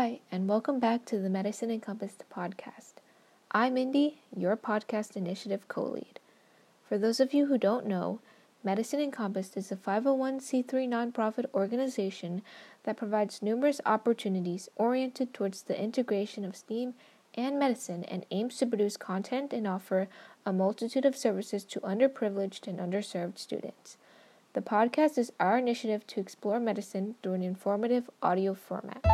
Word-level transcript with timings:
Hi, 0.00 0.20
and 0.32 0.48
welcome 0.48 0.80
back 0.80 1.04
to 1.04 1.18
the 1.18 1.28
Medicine 1.28 1.70
Encompassed 1.70 2.24
podcast. 2.34 2.94
I'm 3.52 3.74
Mindy, 3.74 4.22
your 4.34 4.56
podcast 4.56 5.14
initiative 5.14 5.68
co 5.68 5.82
lead. 5.82 6.18
For 6.88 6.96
those 6.96 7.20
of 7.20 7.34
you 7.34 7.48
who 7.48 7.58
don't 7.58 7.84
know, 7.84 8.20
Medicine 8.64 9.00
Encompassed 9.00 9.58
is 9.58 9.70
a 9.70 9.76
501c3 9.76 10.64
nonprofit 10.88 11.44
organization 11.52 12.40
that 12.84 12.96
provides 12.96 13.42
numerous 13.42 13.78
opportunities 13.84 14.70
oriented 14.74 15.34
towards 15.34 15.64
the 15.64 15.78
integration 15.78 16.46
of 16.46 16.56
STEAM 16.56 16.94
and 17.34 17.58
medicine 17.58 18.04
and 18.04 18.24
aims 18.30 18.56
to 18.56 18.66
produce 18.66 18.96
content 18.96 19.52
and 19.52 19.66
offer 19.66 20.08
a 20.46 20.52
multitude 20.54 21.04
of 21.04 21.14
services 21.14 21.62
to 21.64 21.80
underprivileged 21.80 22.66
and 22.66 22.78
underserved 22.78 23.36
students. 23.36 23.98
The 24.54 24.62
podcast 24.62 25.18
is 25.18 25.30
our 25.38 25.58
initiative 25.58 26.06
to 26.06 26.20
explore 26.20 26.58
medicine 26.58 27.16
through 27.22 27.34
an 27.34 27.42
informative 27.42 28.08
audio 28.22 28.54
format. 28.54 29.04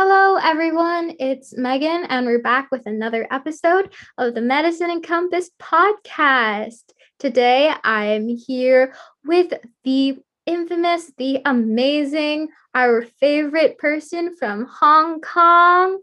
Hello, 0.00 0.36
everyone. 0.36 1.16
It's 1.18 1.56
Megan, 1.58 2.04
and 2.04 2.24
we're 2.24 2.40
back 2.40 2.70
with 2.70 2.86
another 2.86 3.26
episode 3.32 3.92
of 4.16 4.32
the 4.32 4.40
Medicine 4.40 4.92
Encompassed 4.92 5.58
podcast. 5.58 6.84
Today, 7.18 7.72
I'm 7.82 8.28
here 8.28 8.94
with 9.24 9.54
the 9.82 10.16
infamous, 10.46 11.10
the 11.18 11.40
amazing, 11.44 12.46
our 12.76 13.02
favorite 13.18 13.78
person 13.78 14.36
from 14.36 14.68
Hong 14.70 15.20
Kong, 15.20 15.98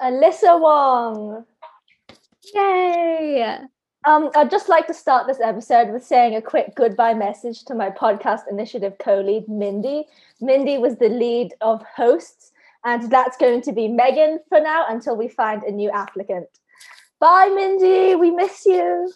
Alyssa 0.00 0.58
Wong. 0.58 1.44
Yay! 2.54 3.58
Um, 4.06 4.30
I'd 4.34 4.50
just 4.50 4.70
like 4.70 4.86
to 4.86 4.94
start 4.94 5.26
this 5.26 5.40
episode 5.40 5.90
with 5.92 6.06
saying 6.06 6.36
a 6.36 6.40
quick 6.40 6.74
goodbye 6.74 7.12
message 7.12 7.66
to 7.66 7.74
my 7.74 7.90
podcast 7.90 8.48
initiative 8.50 8.94
co 8.98 9.20
lead, 9.20 9.46
Mindy. 9.46 10.06
Mindy 10.40 10.78
was 10.78 10.96
the 10.96 11.10
lead 11.10 11.52
of 11.60 11.82
hosts 11.82 12.52
and 12.84 13.10
that's 13.10 13.36
going 13.36 13.62
to 13.62 13.72
be 13.72 13.88
Megan 13.88 14.40
for 14.48 14.60
now 14.60 14.86
until 14.88 15.16
we 15.16 15.28
find 15.28 15.62
a 15.62 15.70
new 15.70 15.90
applicant. 15.90 16.48
Bye, 17.20 17.52
Mindy. 17.54 18.14
We 18.14 18.30
miss 18.30 18.64
you. 18.64 19.12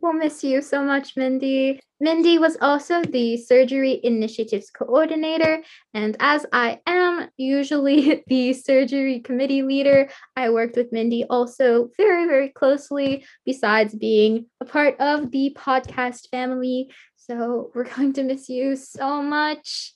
We'll 0.00 0.12
miss 0.12 0.44
you 0.44 0.62
so 0.62 0.84
much, 0.84 1.16
Mindy. 1.16 1.80
Mindy 1.98 2.38
was 2.38 2.58
also 2.60 3.02
the 3.02 3.38
surgery 3.38 3.98
initiatives 4.04 4.70
coordinator, 4.70 5.62
and 5.94 6.16
as 6.20 6.44
I 6.52 6.80
am 6.86 7.28
usually 7.38 8.22
the 8.28 8.52
surgery 8.52 9.20
committee 9.20 9.62
leader, 9.62 10.10
I 10.36 10.50
worked 10.50 10.76
with 10.76 10.92
Mindy 10.92 11.24
also 11.24 11.88
very, 11.96 12.26
very 12.26 12.50
closely, 12.50 13.24
besides 13.46 13.94
being 13.94 14.46
a 14.60 14.66
part 14.66 15.00
of 15.00 15.30
the 15.30 15.56
podcast 15.58 16.28
family. 16.30 16.90
So 17.16 17.70
we're 17.74 17.84
going 17.96 18.12
to 18.12 18.22
miss 18.22 18.48
you 18.48 18.76
so 18.76 19.22
much. 19.22 19.94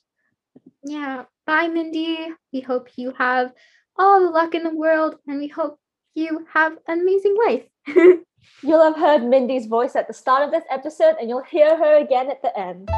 Yeah, 0.83 1.25
Bye, 1.45 1.67
Mindy. 1.67 2.27
We 2.53 2.61
hope 2.61 2.89
you 2.95 3.13
have 3.17 3.51
all 3.97 4.21
the 4.21 4.29
luck 4.29 4.53
in 4.53 4.63
the 4.63 4.75
world 4.75 5.15
and 5.27 5.39
we 5.39 5.47
hope 5.47 5.79
you 6.13 6.45
have 6.53 6.73
an 6.87 6.99
amazing 7.01 7.35
life. 7.47 7.63
you'll 8.63 8.83
have 8.83 8.95
heard 8.95 9.23
Mindy's 9.23 9.65
voice 9.65 9.95
at 9.95 10.07
the 10.07 10.13
start 10.13 10.43
of 10.43 10.51
this 10.51 10.63
episode 10.69 11.15
and 11.19 11.29
you'll 11.29 11.43
hear 11.43 11.75
her 11.75 11.97
again 11.97 12.29
at 12.29 12.41
the 12.41 12.57
end. 12.57 12.89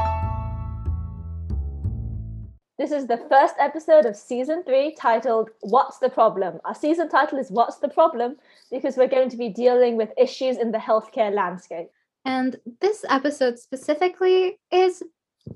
This 2.78 2.92
is 2.92 3.08
the 3.08 3.24
first 3.30 3.56
episode 3.60 4.06
of 4.06 4.16
season 4.16 4.64
three 4.64 4.94
titled 5.00 5.52
What's 5.62 6.00
the 6.00 6.10
Problem? 6.10 6.60
Our 6.66 6.76
season 6.76 7.08
title 7.08 7.40
is 7.40 7.50
What's 7.50 7.78
the 7.78 7.88
Problem? 7.88 8.36
because 8.72 8.98
we're 8.98 9.08
going 9.08 9.30
to 9.30 9.38
be 9.38 9.50
dealing 9.50 9.96
with 9.96 10.10
issues 10.18 10.58
in 10.58 10.72
the 10.72 10.80
healthcare 10.80 11.34
landscape. 11.34 11.88
And 12.26 12.58
this 12.82 13.06
episode 13.08 13.60
specifically 13.60 14.60
is 14.72 15.04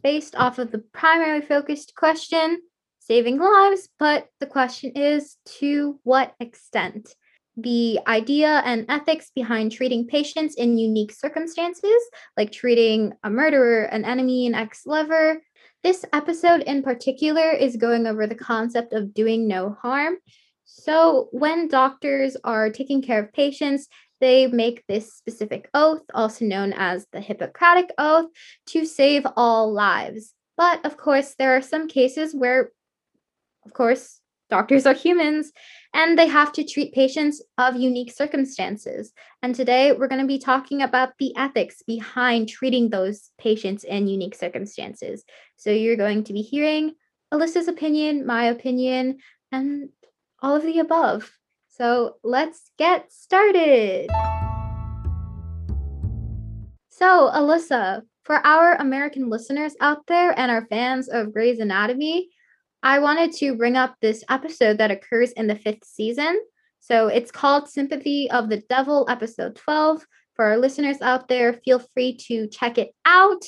based 0.03 0.35
off 0.35 0.59
of 0.59 0.71
the 0.71 0.79
primary 0.93 1.41
focused 1.41 1.95
question 1.95 2.61
saving 3.07 3.39
lives, 3.39 3.87
but 3.97 4.27
the 4.39 4.45
question 4.45 4.91
is 4.91 5.37
to 5.59 5.99
what 6.03 6.33
extent? 6.39 7.15
The 7.55 7.99
idea 8.05 8.61
and 8.65 8.85
ethics 8.89 9.31
behind 9.33 9.71
treating 9.71 10.05
patients 10.05 10.55
in 10.55 10.77
unique 10.77 11.11
circumstances, 11.11 12.01
like 12.35 12.51
treating 12.51 13.13
a 13.23 13.29
murderer, 13.29 13.83
an 13.83 14.05
enemy, 14.05 14.45
an 14.45 14.53
ex 14.53 14.85
lover. 14.85 15.41
This 15.83 16.05
episode 16.11 16.61
in 16.61 16.83
particular 16.83 17.49
is 17.51 17.77
going 17.77 18.05
over 18.05 18.27
the 18.27 18.35
concept 18.35 18.93
of 18.93 19.13
doing 19.13 19.47
no 19.47 19.75
harm. 19.81 20.17
So, 20.65 21.29
when 21.31 21.69
doctors 21.69 22.35
are 22.43 22.69
taking 22.69 23.01
care 23.01 23.23
of 23.23 23.33
patients, 23.33 23.87
they 24.19 24.47
make 24.47 24.83
this 24.87 25.13
specific 25.13 25.69
oath, 25.73 26.01
also 26.13 26.45
known 26.45 26.73
as 26.73 27.07
the 27.13 27.21
Hippocratic 27.21 27.91
Oath, 27.97 28.25
to 28.67 28.85
save 28.85 29.25
all 29.35 29.71
lives. 29.71 30.33
But 30.57 30.85
of 30.85 30.97
course, 30.97 31.35
there 31.37 31.55
are 31.55 31.61
some 31.61 31.87
cases 31.87 32.35
where 32.35 32.71
of 33.67 33.73
course, 33.73 34.21
doctors 34.49 34.85
are 34.85 34.93
humans 34.93 35.51
and 35.93 36.17
they 36.17 36.27
have 36.27 36.53
to 36.53 36.63
treat 36.63 36.93
patients 36.93 37.43
of 37.57 37.75
unique 37.75 38.13
circumstances. 38.13 39.11
And 39.43 39.53
today 39.53 39.91
we're 39.91 40.07
going 40.07 40.21
to 40.21 40.27
be 40.27 40.39
talking 40.39 40.81
about 40.81 41.09
the 41.19 41.35
ethics 41.35 41.83
behind 41.85 42.47
treating 42.47 42.89
those 42.89 43.29
patients 43.37 43.83
in 43.83 44.07
unique 44.07 44.35
circumstances. 44.35 45.25
So 45.57 45.69
you're 45.69 45.97
going 45.97 46.23
to 46.23 46.33
be 46.33 46.41
hearing 46.41 46.93
Alyssa's 47.33 47.67
opinion, 47.67 48.25
my 48.25 48.45
opinion, 48.45 49.17
and 49.51 49.89
all 50.41 50.55
of 50.55 50.63
the 50.63 50.79
above. 50.79 51.29
So 51.67 52.15
let's 52.23 52.71
get 52.77 53.11
started. 53.11 54.09
So, 56.87 57.29
Alyssa, 57.29 58.03
for 58.23 58.37
our 58.47 58.75
American 58.75 59.29
listeners 59.29 59.75
out 59.81 60.07
there 60.07 60.31
and 60.39 60.49
our 60.49 60.65
fans 60.67 61.09
of 61.09 61.33
Grey's 61.33 61.59
Anatomy, 61.59 62.29
I 62.83 62.99
wanted 62.99 63.33
to 63.33 63.55
bring 63.55 63.75
up 63.75 63.95
this 64.01 64.23
episode 64.29 64.77
that 64.77 64.91
occurs 64.91 65.31
in 65.31 65.47
the 65.47 65.55
fifth 65.55 65.83
season. 65.83 66.39
So 66.79 67.07
it's 67.07 67.31
called 67.31 67.69
Sympathy 67.69 68.29
of 68.31 68.49
the 68.49 68.63
Devil, 68.69 69.05
episode 69.09 69.55
12. 69.55 70.05
For 70.35 70.45
our 70.45 70.57
listeners 70.57 71.01
out 71.01 71.27
there, 71.27 71.53
feel 71.53 71.79
free 71.79 72.15
to 72.27 72.47
check 72.47 72.77
it 72.77 72.91
out. 73.05 73.43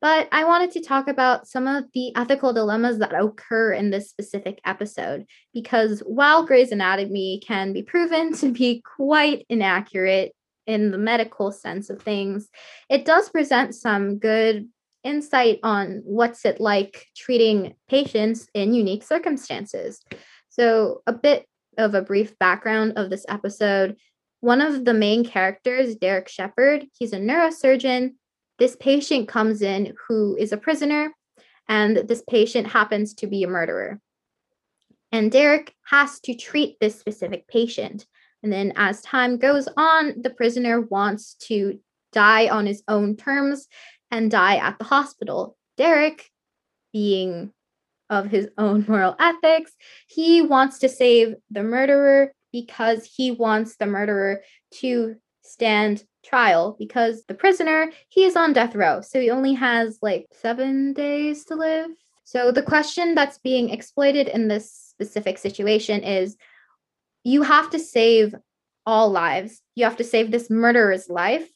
But 0.00 0.28
I 0.32 0.44
wanted 0.44 0.70
to 0.72 0.82
talk 0.82 1.08
about 1.08 1.46
some 1.46 1.66
of 1.66 1.84
the 1.92 2.14
ethical 2.16 2.52
dilemmas 2.52 2.98
that 2.98 3.14
occur 3.14 3.72
in 3.72 3.90
this 3.90 4.08
specific 4.08 4.60
episode 4.64 5.26
because 5.52 6.00
while 6.00 6.46
Grey's 6.46 6.72
Anatomy 6.72 7.42
can 7.46 7.72
be 7.72 7.82
proven 7.82 8.32
to 8.34 8.50
be 8.52 8.82
quite 8.96 9.44
inaccurate 9.48 10.32
in 10.66 10.90
the 10.90 10.98
medical 10.98 11.52
sense 11.52 11.90
of 11.90 12.00
things, 12.00 12.48
it 12.88 13.04
does 13.04 13.28
present 13.28 13.74
some 13.74 14.18
good 14.18 14.68
insight 15.04 15.60
on 15.62 16.02
what's 16.04 16.44
it 16.44 16.60
like 16.60 17.06
treating 17.16 17.74
patients 17.88 18.48
in 18.54 18.74
unique 18.74 19.02
circumstances. 19.02 20.00
So, 20.48 21.02
a 21.06 21.12
bit 21.12 21.46
of 21.78 21.94
a 21.94 22.02
brief 22.02 22.38
background 22.38 22.94
of 22.96 23.10
this 23.10 23.24
episode. 23.28 23.96
One 24.40 24.60
of 24.60 24.84
the 24.84 24.94
main 24.94 25.24
characters, 25.24 25.96
Derek 25.96 26.28
Shepherd, 26.28 26.86
he's 26.98 27.12
a 27.12 27.18
neurosurgeon. 27.18 28.14
This 28.58 28.76
patient 28.76 29.28
comes 29.28 29.62
in 29.62 29.94
who 30.08 30.36
is 30.36 30.52
a 30.52 30.56
prisoner, 30.56 31.14
and 31.68 31.96
this 31.96 32.22
patient 32.28 32.66
happens 32.66 33.14
to 33.14 33.26
be 33.26 33.42
a 33.42 33.48
murderer. 33.48 34.00
And 35.12 35.32
Derek 35.32 35.74
has 35.86 36.20
to 36.20 36.34
treat 36.34 36.78
this 36.80 36.98
specific 36.98 37.48
patient. 37.48 38.06
And 38.42 38.52
then, 38.52 38.72
as 38.76 39.02
time 39.02 39.38
goes 39.38 39.68
on, 39.76 40.14
the 40.22 40.30
prisoner 40.30 40.80
wants 40.80 41.34
to 41.46 41.78
die 42.12 42.48
on 42.48 42.66
his 42.66 42.82
own 42.88 43.16
terms 43.16 43.68
and 44.10 44.30
die 44.30 44.56
at 44.56 44.78
the 44.78 44.84
hospital. 44.84 45.56
Derek, 45.76 46.30
being 46.92 47.52
of 48.08 48.26
his 48.26 48.48
own 48.58 48.84
moral 48.86 49.16
ethics, 49.18 49.72
he 50.06 50.42
wants 50.42 50.78
to 50.80 50.88
save 50.88 51.34
the 51.50 51.62
murderer 51.62 52.32
because 52.52 53.04
he 53.04 53.30
wants 53.30 53.76
the 53.76 53.86
murderer 53.86 54.42
to 54.72 55.16
stand 55.42 56.04
trial 56.24 56.76
because 56.78 57.24
the 57.26 57.34
prisoner 57.34 57.90
he 58.08 58.24
is 58.24 58.36
on 58.36 58.52
death 58.52 58.74
row 58.74 59.00
so 59.00 59.18
he 59.18 59.30
only 59.30 59.54
has 59.54 59.98
like 60.02 60.26
7 60.32 60.92
days 60.92 61.44
to 61.46 61.54
live 61.54 61.90
so 62.24 62.52
the 62.52 62.62
question 62.62 63.14
that's 63.14 63.38
being 63.38 63.70
exploited 63.70 64.28
in 64.28 64.46
this 64.46 64.70
specific 64.70 65.38
situation 65.38 66.02
is 66.04 66.36
you 67.24 67.42
have 67.42 67.70
to 67.70 67.78
save 67.78 68.34
all 68.84 69.10
lives 69.10 69.62
you 69.74 69.84
have 69.84 69.96
to 69.96 70.04
save 70.04 70.30
this 70.30 70.50
murderer's 70.50 71.08
life 71.08 71.48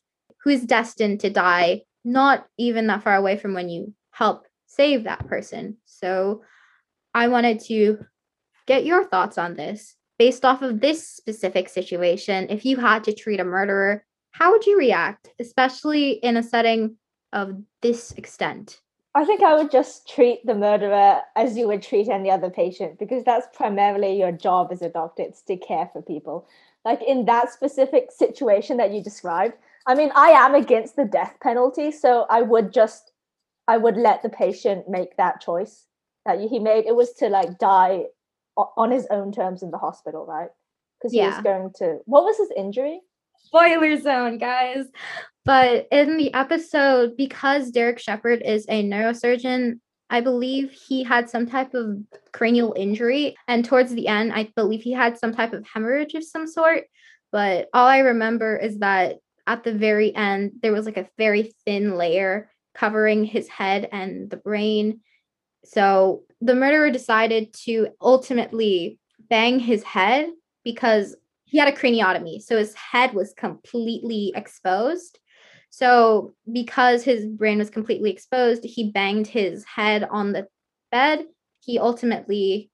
who 0.43 0.51
is 0.51 0.65
destined 0.65 1.21
to 1.21 1.31
die 1.31 1.83
not 2.05 2.47
even 2.59 2.87
that 2.89 3.03
far 3.03 3.17
away 3.17 3.37
from 3.37 3.55
when 3.55 3.69
you 3.69 3.95
help 4.11 4.47
save 4.67 5.05
that 5.05 5.27
person. 5.27 5.77
So 5.85 6.43
I 7.15 7.29
wanted 7.29 7.61
to 7.67 7.99
get 8.67 8.85
your 8.85 9.05
thoughts 9.05 9.39
on 9.39 9.55
this. 9.55 9.97
Based 10.19 10.45
off 10.45 10.62
of 10.62 10.81
this 10.81 11.09
specific 11.09 11.69
situation, 11.69 12.47
if 12.49 12.65
you 12.65 12.77
had 12.77 13.03
to 13.05 13.12
treat 13.12 13.41
a 13.41 13.45
murderer, 13.45 14.05
how 14.31 14.53
would 14.53 14.65
you 14.65 14.79
react, 14.79 15.31
especially 15.41 16.12
in 16.12 16.37
a 16.37 16.43
setting 16.43 16.97
of 17.33 17.56
this 17.83 18.12
extent? 18.12 18.81
I 19.17 19.25
think 19.25 19.43
I 19.43 19.55
would 19.55 19.71
just 19.71 20.09
treat 20.09 20.45
the 20.45 20.55
murderer 20.55 21.21
as 21.37 21.56
you 21.56 21.69
would 21.69 21.83
treat 21.83 22.09
any 22.09 22.31
other 22.31 22.51
patient 22.51 22.99
because 22.99 23.23
that's 23.25 23.47
primarily 23.56 24.19
your 24.19 24.33
job 24.33 24.69
as 24.73 24.83
a 24.83 24.89
doctor. 24.89 25.23
It's 25.23 25.43
to 25.43 25.56
care 25.56 25.89
for 25.93 26.03
people. 26.03 26.49
Like 26.85 27.01
in 27.03 27.25
that 27.27 27.53
specific 27.53 28.11
situation 28.11 28.77
that 28.79 28.93
you 28.93 29.03
described, 29.03 29.55
I 29.87 29.95
mean, 29.95 30.11
I 30.15 30.31
am 30.31 30.55
against 30.55 30.97
the 30.97 31.05
death 31.05 31.37
penalty, 31.43 31.93
so 31.93 32.27
I 32.31 32.43
would 32.43 32.73
just 32.73 33.13
I 33.67 33.77
would 33.77 33.97
let 33.97 34.23
the 34.23 34.29
patient 34.29 34.89
make 34.89 35.17
that 35.17 35.41
choice. 35.41 35.87
that 36.27 36.41
he 36.41 36.59
made, 36.59 36.87
it 36.87 36.97
was 36.97 37.13
to 37.15 37.29
like 37.29 37.59
die 37.59 38.05
on 38.57 38.91
his 38.91 39.07
own 39.11 39.33
terms 39.33 39.63
in 39.63 39.71
the 39.71 39.79
hospital, 39.79 40.25
right? 40.27 40.49
Because 40.99 41.13
he 41.13 41.19
yeah. 41.19 41.35
was 41.35 41.43
going 41.43 41.73
to. 41.77 41.99
What 42.07 42.25
was 42.25 42.39
his 42.39 42.51
injury? 42.57 43.01
Spoiler 43.39 44.01
zone, 44.01 44.39
guys. 44.39 44.87
But 45.45 45.87
in 45.91 46.17
the 46.17 46.33
episode, 46.33 47.17
because 47.17 47.71
Derek 47.71 47.99
Shepherd 47.99 48.43
is 48.43 48.65
a 48.69 48.83
neurosurgeon, 48.83 49.81
I 50.09 50.21
believe 50.21 50.71
he 50.71 51.03
had 51.03 51.29
some 51.29 51.47
type 51.47 51.75
of 51.75 51.99
cranial 52.33 52.73
injury. 52.77 53.37
And 53.49 53.65
towards 53.65 53.93
the 53.93 54.09
end, 54.09 54.33
I 54.33 54.51
believe 54.57 54.83
he 54.83 54.93
had 54.93 55.19
some 55.19 55.35
type 55.35 55.53
of 55.53 55.67
hemorrhage 55.67 56.15
of 56.15 56.25
some 56.25 56.47
sort. 56.47 56.85
But 57.33 57.69
all 57.75 57.87
I 57.87 57.99
remember 57.99 58.57
is 58.57 58.79
that 58.79 59.17
at 59.46 59.64
the 59.64 59.73
very 59.73 60.14
end, 60.14 60.52
there 60.62 60.73
was 60.73 60.87
like 60.87 60.96
a 60.96 61.08
very 61.19 61.55
thin 61.64 61.96
layer 61.96 62.50
covering 62.75 63.25
his 63.25 63.49
head 63.49 63.88
and 63.93 64.31
the 64.31 64.37
brain. 64.37 65.00
So 65.64 66.25
the 66.41 66.55
murderer 66.55 66.91
decided 66.91 67.52
to 67.64 67.88
ultimately 68.00 68.99
bang 69.31 69.58
his 69.58 69.82
head 69.82 70.31
because 70.64 71.17
he 71.44 71.58
had 71.58 71.69
a 71.69 71.73
craniotomy. 71.73 72.43
So 72.43 72.58
his 72.58 72.75
head 72.75 73.14
was 73.14 73.35
completely 73.35 74.32
exposed. 74.35 75.19
So 75.70 76.35
because 76.50 77.05
his 77.05 77.26
brain 77.26 77.58
was 77.58 77.70
completely 77.70 78.11
exposed, 78.11 78.64
he 78.64 78.91
banged 78.91 79.26
his 79.26 79.64
head 79.64 80.05
on 80.05 80.32
the 80.32 80.46
bed. 80.91 81.25
He 81.61 81.79
ultimately 81.79 82.70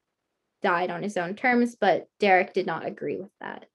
died 0.63 0.91
on 0.91 1.03
his 1.03 1.17
own 1.17 1.35
terms, 1.35 1.77
but 1.81 2.07
Derek 2.19 2.53
did 2.53 2.67
not 2.67 2.87
agree 2.87 3.17
with 3.17 3.31
that. 3.41 3.67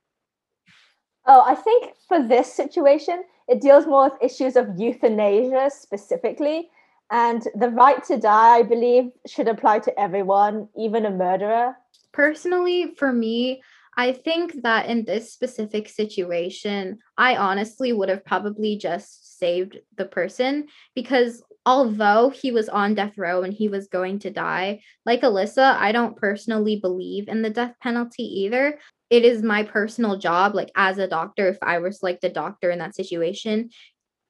Oh, 1.28 1.44
I 1.46 1.56
think 1.56 1.94
for 2.08 2.22
this 2.26 2.54
situation, 2.54 3.24
it 3.48 3.62
deals 3.62 3.88
more 3.88 4.10
with 4.10 4.22
issues 4.22 4.56
of 4.56 4.78
euthanasia 4.78 5.70
specifically. 5.72 6.70
And 7.12 7.44
the 7.56 7.70
right 7.70 8.04
to 8.06 8.18
die, 8.18 8.58
I 8.58 8.64
believe, 8.64 9.12
should 9.28 9.48
apply 9.48 9.80
to 9.80 10.00
everyone, 10.00 10.70
even 10.78 11.06
a 11.06 11.12
murderer. 11.12 11.76
Personally, 12.12 12.94
for 12.98 13.12
me, 13.12 13.62
I 13.98 14.12
think 14.12 14.64
that 14.64 14.88
in 14.88 15.06
this 15.06 15.32
specific 15.32 15.88
situation, 15.88 17.00
I 17.18 17.38
honestly 17.38 17.94
would 17.94 18.10
have 18.10 18.26
probably 18.26 18.78
just 18.78 19.40
saved 19.40 19.78
the 19.98 20.06
person 20.06 20.68
because 20.96 21.44
although 21.66 22.30
he 22.30 22.52
was 22.52 22.70
on 22.70 22.94
death 22.94 23.18
row 23.18 23.44
and 23.44 23.54
he 23.54 23.70
was 23.70 23.88
going 23.88 24.20
to 24.20 24.30
die, 24.30 24.82
like 25.06 25.22
Alyssa, 25.22 25.76
I 25.78 25.92
don't 25.92 26.18
personally 26.18 26.80
believe 26.80 27.28
in 27.28 27.42
the 27.42 27.50
death 27.50 27.74
penalty 27.82 28.24
either 28.24 28.80
it 29.16 29.26
is 29.26 29.42
my 29.42 29.64
personal 29.64 30.18
job 30.18 30.54
like 30.54 30.72
as 30.76 30.98
a 30.98 31.08
doctor 31.08 31.48
if 31.48 31.58
i 31.62 31.80
was 31.80 32.04
like 32.04 32.20
the 32.22 32.30
doctor 32.30 32.70
in 32.70 32.80
that 32.80 32.96
situation 32.96 33.70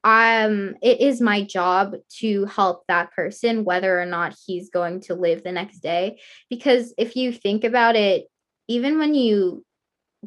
um 0.06 0.76
it 0.84 1.02
is 1.02 1.20
my 1.20 1.42
job 1.44 1.96
to 2.20 2.46
help 2.46 2.86
that 2.88 3.12
person 3.12 3.66
whether 3.66 4.00
or 4.00 4.06
not 4.06 4.36
he's 4.46 4.70
going 4.70 5.02
to 5.02 5.16
live 5.16 5.44
the 5.44 5.52
next 5.52 5.80
day. 5.80 6.20
Because 6.48 6.94
if 6.96 7.16
you 7.16 7.34
think 7.34 7.64
about 7.64 7.96
it 7.96 8.28
even 8.68 9.00
when 9.00 9.16
you 9.16 9.66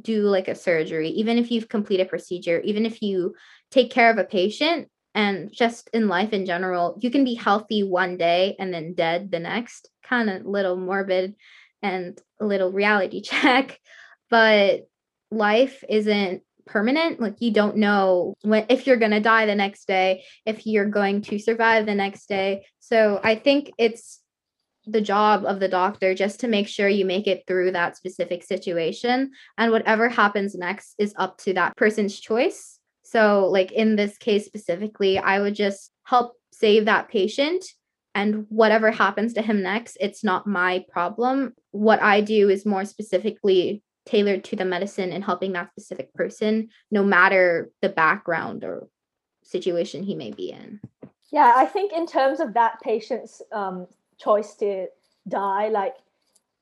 do 0.00 0.22
like 0.22 0.48
a 0.48 0.54
surgery 0.54 1.10
even 1.10 1.38
if 1.38 1.50
you've 1.50 1.68
completed 1.68 2.06
a 2.06 2.08
procedure 2.08 2.60
even 2.60 2.86
if 2.86 3.02
you 3.02 3.34
take 3.70 3.90
care 3.90 4.10
of 4.10 4.18
a 4.18 4.24
patient 4.24 4.88
and 5.14 5.52
just 5.52 5.90
in 5.92 6.06
life 6.06 6.32
in 6.32 6.46
general 6.46 6.96
you 7.00 7.10
can 7.10 7.24
be 7.24 7.34
healthy 7.34 7.82
one 7.82 8.16
day 8.16 8.54
and 8.60 8.72
then 8.72 8.94
dead 8.94 9.30
the 9.30 9.40
next 9.40 9.90
kind 10.04 10.30
of 10.30 10.46
little 10.46 10.76
morbid 10.76 11.34
and 11.82 12.20
a 12.40 12.46
little 12.46 12.70
reality 12.70 13.20
check 13.22 13.80
but 14.30 14.88
life 15.30 15.84
isn't 15.88 16.42
permanent. 16.68 17.20
Like 17.20 17.36
you 17.40 17.50
don't 17.50 17.76
know 17.76 18.34
when 18.42 18.66
if 18.68 18.86
you're 18.86 18.96
going 18.96 19.12
to 19.12 19.20
die 19.20 19.46
the 19.46 19.54
next 19.54 19.88
day 19.88 20.24
if 20.46 20.66
you're 20.66 20.86
going 20.86 21.22
to 21.22 21.38
survive 21.38 21.86
the 21.86 21.94
next 21.94 22.28
day. 22.28 22.66
So 22.80 23.20
i 23.24 23.34
think 23.34 23.72
it's 23.78 24.20
the 24.86 25.00
job 25.00 25.44
of 25.44 25.60
the 25.60 25.68
doctor 25.68 26.14
just 26.14 26.40
to 26.40 26.48
make 26.48 26.66
sure 26.66 26.88
you 26.88 27.04
make 27.04 27.26
it 27.26 27.44
through 27.46 27.72
that 27.72 27.96
specific 27.96 28.42
situation. 28.42 29.32
And 29.58 29.70
whatever 29.70 30.08
happens 30.08 30.54
next 30.54 30.94
is 30.98 31.12
up 31.18 31.36
to 31.38 31.52
that 31.54 31.76
person's 31.76 32.18
choice. 32.18 32.78
So 33.02 33.48
like 33.50 33.72
in 33.72 33.96
this 33.96 34.16
case 34.18 34.46
specifically 34.46 35.18
i 35.18 35.40
would 35.40 35.54
just 35.54 35.90
help 36.04 36.34
save 36.52 36.84
that 36.84 37.08
patient. 37.08 37.64
And 38.14 38.46
whatever 38.48 38.90
happens 38.90 39.34
to 39.34 39.42
him 39.42 39.62
next 39.62 39.96
it's 40.00 40.22
not 40.22 40.46
my 40.46 40.84
problem. 40.90 41.54
What 41.70 42.02
i 42.02 42.20
do 42.20 42.48
is 42.48 42.66
more 42.66 42.84
specifically 42.84 43.82
tailored 44.08 44.42
to 44.44 44.56
the 44.56 44.64
medicine 44.64 45.12
and 45.12 45.22
helping 45.22 45.52
that 45.52 45.70
specific 45.70 46.12
person, 46.14 46.70
no 46.90 47.04
matter 47.04 47.70
the 47.82 47.90
background 47.90 48.64
or 48.64 48.88
situation 49.42 50.02
he 50.02 50.14
may 50.14 50.30
be 50.30 50.50
in. 50.50 50.80
Yeah, 51.30 51.52
I 51.56 51.66
think 51.66 51.92
in 51.92 52.06
terms 52.06 52.40
of 52.40 52.54
that 52.54 52.80
patient's 52.80 53.42
um, 53.52 53.86
choice 54.18 54.54
to 54.56 54.86
die, 55.28 55.68
like 55.68 55.96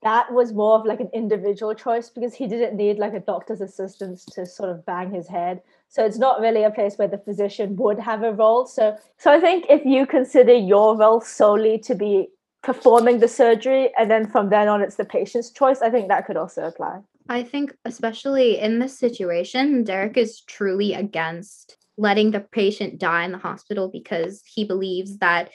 that 0.03 0.33
was 0.33 0.53
more 0.53 0.75
of 0.79 0.85
like 0.85 1.01
an 1.01 1.11
individual 1.15 1.75
choice 1.75 2.11
because 2.11 2.35
he 2.35 2.49
didn't 2.49 2.77
need 2.77 2.99
like 2.99 3.15
a 3.15 3.21
doctor's 3.21 3.61
assistance 3.61 4.25
to 4.25 4.45
sort 4.45 4.71
of 4.71 4.85
bang 4.85 5.13
his 5.13 5.29
head. 5.29 5.63
So 5.89 6.05
it's 6.05 6.19
not 6.19 6.41
really 6.41 6.65
a 6.65 6.71
place 6.71 6.97
where 6.97 7.09
the 7.09 7.19
physician 7.19 7.77
would 7.77 8.01
have 8.01 8.25
a 8.25 8.33
role. 8.33 8.67
So 8.67 8.97
so 9.19 9.33
I 9.33 9.39
think 9.39 9.67
if 9.69 9.85
you 9.85 10.05
consider 10.05 10.53
your 10.53 10.97
role 10.97 11.21
solely 11.21 11.79
to 11.79 11.95
be 11.95 12.29
performing 12.63 13.21
the 13.21 13.29
surgery 13.29 13.93
and 13.97 14.11
then 14.11 14.27
from 14.27 14.51
then 14.51 14.67
on 14.67 14.83
it's 14.83 14.97
the 14.97 15.05
patient's 15.05 15.51
choice, 15.51 15.81
I 15.81 15.91
think 15.91 16.09
that 16.09 16.27
could 16.27 16.37
also 16.37 16.65
apply. 16.65 17.03
I 17.29 17.43
think, 17.43 17.75
especially 17.85 18.59
in 18.59 18.79
this 18.79 18.99
situation, 18.99 19.85
Derek 19.85 20.17
is 20.17 20.43
truly 20.43 20.95
against 20.95 21.77
letting 21.99 22.31
the 22.31 22.41
patient 22.41 22.99
die 22.99 23.25
in 23.25 23.33
the 23.33 23.39
hospital 23.39 23.89
because 23.91 24.43
he 24.45 24.65
believes 24.65 25.19
that 25.19 25.51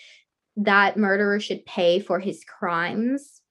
that 0.57 0.97
murderer 0.97 1.39
should 1.39 1.65
pay 1.65 1.99
for 1.99 2.19
his 2.19 2.43
crimes. 2.43 3.41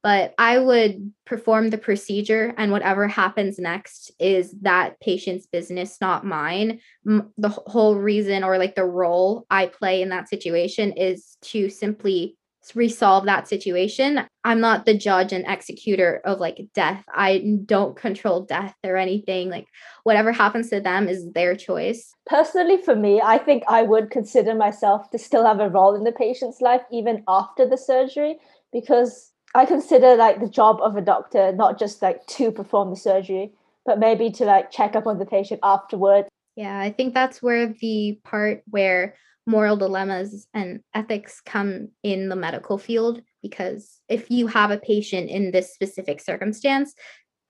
But 0.00 0.34
I 0.38 0.58
would 0.58 1.12
perform 1.26 1.70
the 1.70 1.78
procedure, 1.78 2.54
and 2.56 2.70
whatever 2.70 3.08
happens 3.08 3.58
next 3.58 4.12
is 4.20 4.52
that 4.62 5.00
patient's 5.00 5.46
business, 5.46 5.98
not 6.00 6.24
mine. 6.24 6.78
The 7.04 7.48
whole 7.48 7.96
reason, 7.96 8.44
or 8.44 8.58
like 8.58 8.76
the 8.76 8.84
role 8.84 9.44
I 9.50 9.66
play 9.66 10.00
in 10.00 10.10
that 10.10 10.28
situation, 10.28 10.92
is 10.92 11.36
to 11.42 11.68
simply 11.68 12.36
resolve 12.74 13.24
that 13.24 13.48
situation. 13.48 14.20
I'm 14.44 14.60
not 14.60 14.84
the 14.84 14.96
judge 14.96 15.32
and 15.32 15.44
executor 15.46 16.20
of 16.24 16.38
like 16.38 16.66
death. 16.74 17.04
I 17.14 17.58
don't 17.64 17.96
control 17.96 18.42
death 18.42 18.74
or 18.84 18.96
anything. 18.96 19.50
Like 19.50 19.66
whatever 20.04 20.32
happens 20.32 20.70
to 20.70 20.80
them 20.80 21.08
is 21.08 21.30
their 21.32 21.56
choice. 21.56 22.12
Personally, 22.26 22.76
for 22.76 22.94
me, 22.94 23.20
I 23.22 23.38
think 23.38 23.62
I 23.68 23.82
would 23.82 24.10
consider 24.10 24.54
myself 24.54 25.10
to 25.10 25.18
still 25.18 25.44
have 25.46 25.60
a 25.60 25.68
role 25.68 25.94
in 25.94 26.04
the 26.04 26.12
patient's 26.12 26.60
life 26.60 26.82
even 26.92 27.24
after 27.28 27.66
the 27.68 27.78
surgery 27.78 28.38
because 28.72 29.32
I 29.54 29.64
consider 29.64 30.14
like 30.16 30.40
the 30.40 30.48
job 30.48 30.78
of 30.82 30.96
a 30.96 31.00
doctor 31.00 31.52
not 31.52 31.78
just 31.78 32.02
like 32.02 32.26
to 32.26 32.52
perform 32.52 32.90
the 32.90 32.96
surgery, 32.96 33.52
but 33.86 33.98
maybe 33.98 34.30
to 34.32 34.44
like 34.44 34.70
check 34.70 34.94
up 34.94 35.06
on 35.06 35.18
the 35.18 35.26
patient 35.26 35.60
afterward. 35.62 36.26
Yeah, 36.56 36.78
I 36.78 36.90
think 36.90 37.14
that's 37.14 37.40
where 37.40 37.72
the 37.80 38.20
part 38.24 38.62
where 38.68 39.14
moral 39.48 39.78
dilemmas 39.78 40.46
and 40.52 40.80
ethics 40.94 41.40
come 41.40 41.88
in 42.02 42.28
the 42.28 42.36
medical 42.36 42.76
field 42.76 43.22
because 43.42 43.98
if 44.06 44.30
you 44.30 44.46
have 44.46 44.70
a 44.70 44.76
patient 44.76 45.30
in 45.30 45.50
this 45.50 45.72
specific 45.72 46.20
circumstance 46.20 46.94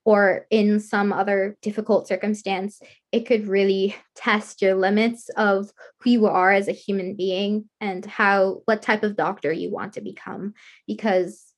or 0.05 0.47
in 0.49 0.79
some 0.79 1.11
other 1.11 1.57
difficult 1.61 2.07
circumstance, 2.07 2.81
it 3.11 3.25
could 3.25 3.49
really 3.49 3.93
test 4.15 4.61
your 4.61 4.75
limits 4.75 5.27
of 5.35 5.71
who 5.99 6.09
you 6.11 6.25
are 6.25 6.53
as 6.53 6.69
a 6.69 6.71
human 6.71 7.17
being 7.17 7.69
and 7.81 8.05
how 8.05 8.61
what 8.63 8.81
type 8.81 9.03
of 9.03 9.17
doctor 9.17 9.51
you 9.51 9.69
want 9.69 9.91
to 9.91 10.01
become 10.01 10.53
because 10.87 11.53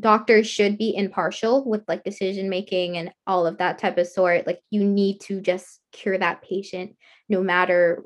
doctors 0.00 0.48
should 0.48 0.76
be 0.76 0.96
impartial 0.96 1.64
with 1.64 1.82
like 1.86 2.02
decision 2.02 2.48
making 2.48 2.96
and 2.96 3.12
all 3.24 3.46
of 3.46 3.58
that 3.58 3.78
type 3.78 3.98
of 3.98 4.08
sort. 4.08 4.48
Like 4.48 4.58
you 4.70 4.82
need 4.82 5.20
to 5.22 5.40
just 5.40 5.78
cure 5.92 6.18
that 6.18 6.42
patient 6.42 6.96
no 7.28 7.40
matter 7.40 8.02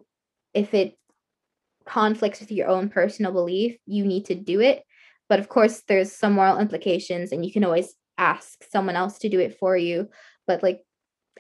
if 0.53 0.75
it 0.75 0.99
conflicts 1.85 2.41
with 2.41 2.53
your 2.53 2.69
own 2.69 2.89
personal 2.89 3.33
belief, 3.33 3.77
you 3.87 4.05
need 4.05 4.27
to 4.27 4.35
do 4.35 4.61
it. 4.61 4.85
But 5.29 5.41
of 5.41 5.49
course, 5.49 5.83
there's 5.89 6.13
some 6.13 6.35
moral 6.35 6.59
implications, 6.59 7.33
and 7.33 7.45
you 7.45 7.53
can 7.53 7.65
always 7.65 7.95
ask 8.19 8.65
someone 8.71 8.97
else 8.97 9.19
to 9.19 9.29
do 9.29 9.41
it 9.41 9.59
for 9.59 9.77
you. 9.77 10.09
But 10.47 10.63
like, 10.63 10.83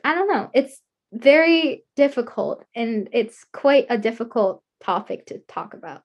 I 0.04 0.14
don't 0.14 0.28
know, 0.28 0.50
it's 0.54 0.80
very 1.12 1.84
difficult, 1.96 2.64
and 2.75 3.08
it's 3.12 3.44
quite 3.52 3.87
a 3.90 3.99
difficult 3.99 4.62
topic 4.82 5.26
to 5.26 5.38
talk 5.49 5.75
about. 5.75 6.02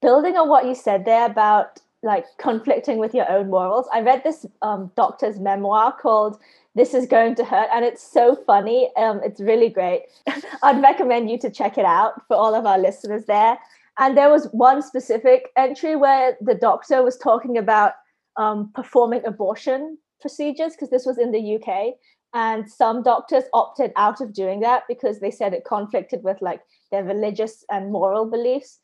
Building 0.00 0.36
on 0.36 0.48
what 0.48 0.66
you 0.66 0.74
said 0.74 1.04
there 1.04 1.26
about 1.26 1.80
like 2.02 2.26
conflicting 2.38 2.98
with 2.98 3.14
your 3.14 3.30
own 3.30 3.50
morals, 3.50 3.88
I 3.92 4.02
read 4.02 4.22
this 4.22 4.44
um, 4.62 4.92
doctor's 4.94 5.40
memoir 5.40 5.92
called 5.92 6.38
this 6.74 6.94
is 6.94 7.06
going 7.06 7.34
to 7.36 7.44
hurt 7.44 7.68
and 7.72 7.84
it's 7.84 8.02
so 8.02 8.36
funny 8.46 8.90
um, 8.96 9.20
it's 9.24 9.40
really 9.40 9.68
great. 9.68 10.02
I'd 10.62 10.82
recommend 10.82 11.30
you 11.30 11.38
to 11.38 11.50
check 11.50 11.78
it 11.78 11.84
out 11.84 12.26
for 12.26 12.36
all 12.36 12.54
of 12.54 12.66
our 12.66 12.78
listeners 12.78 13.24
there. 13.26 13.58
And 13.98 14.16
there 14.16 14.30
was 14.30 14.48
one 14.52 14.82
specific 14.82 15.50
entry 15.56 15.94
where 15.94 16.36
the 16.40 16.54
doctor 16.54 17.02
was 17.02 17.16
talking 17.16 17.56
about 17.58 17.92
um, 18.36 18.70
performing 18.74 19.24
abortion 19.24 19.98
procedures 20.20 20.72
because 20.72 20.90
this 20.90 21.06
was 21.06 21.18
in 21.18 21.30
the 21.30 21.56
uk 21.56 21.94
and 22.34 22.68
some 22.68 23.02
doctors 23.02 23.44
opted 23.52 23.92
out 23.96 24.20
of 24.20 24.32
doing 24.32 24.60
that 24.60 24.82
because 24.88 25.20
they 25.20 25.30
said 25.30 25.54
it 25.54 25.64
conflicted 25.64 26.22
with 26.24 26.42
like 26.42 26.60
their 26.90 27.04
religious 27.04 27.64
and 27.70 27.92
moral 27.92 28.28
beliefs 28.28 28.80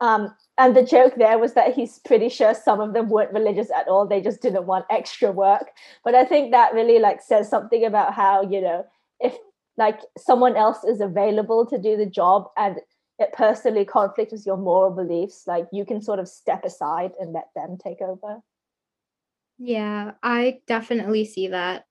Um, 0.00 0.34
and 0.56 0.74
the 0.74 0.82
joke 0.82 1.14
there 1.16 1.38
was 1.38 1.54
that 1.54 1.74
he's 1.74 1.98
pretty 2.00 2.28
sure 2.28 2.54
some 2.54 2.80
of 2.80 2.94
them 2.94 3.08
weren't 3.08 3.32
religious 3.32 3.70
at 3.70 3.88
all. 3.88 4.06
They 4.06 4.20
just 4.20 4.40
didn't 4.40 4.66
want 4.66 4.86
extra 4.90 5.30
work. 5.30 5.70
But 6.04 6.14
I 6.14 6.24
think 6.24 6.52
that 6.52 6.72
really 6.72 6.98
like 6.98 7.20
says 7.20 7.48
something 7.48 7.84
about 7.84 8.14
how, 8.14 8.42
you 8.42 8.60
know, 8.60 8.86
if 9.20 9.36
like 9.76 10.00
someone 10.18 10.56
else 10.56 10.84
is 10.84 11.00
available 11.00 11.66
to 11.66 11.78
do 11.78 11.96
the 11.96 12.06
job 12.06 12.48
and 12.56 12.76
it 13.18 13.32
personally 13.34 13.84
conflicts 13.84 14.32
with 14.32 14.46
your 14.46 14.56
moral 14.56 14.90
beliefs, 14.90 15.44
like 15.46 15.66
you 15.72 15.84
can 15.84 16.00
sort 16.00 16.18
of 16.18 16.28
step 16.28 16.64
aside 16.64 17.12
and 17.20 17.32
let 17.32 17.48
them 17.54 17.76
take 17.82 18.00
over. 18.00 18.40
Yeah, 19.58 20.12
I 20.22 20.60
definitely 20.66 21.26
see 21.26 21.48
that. 21.48 21.84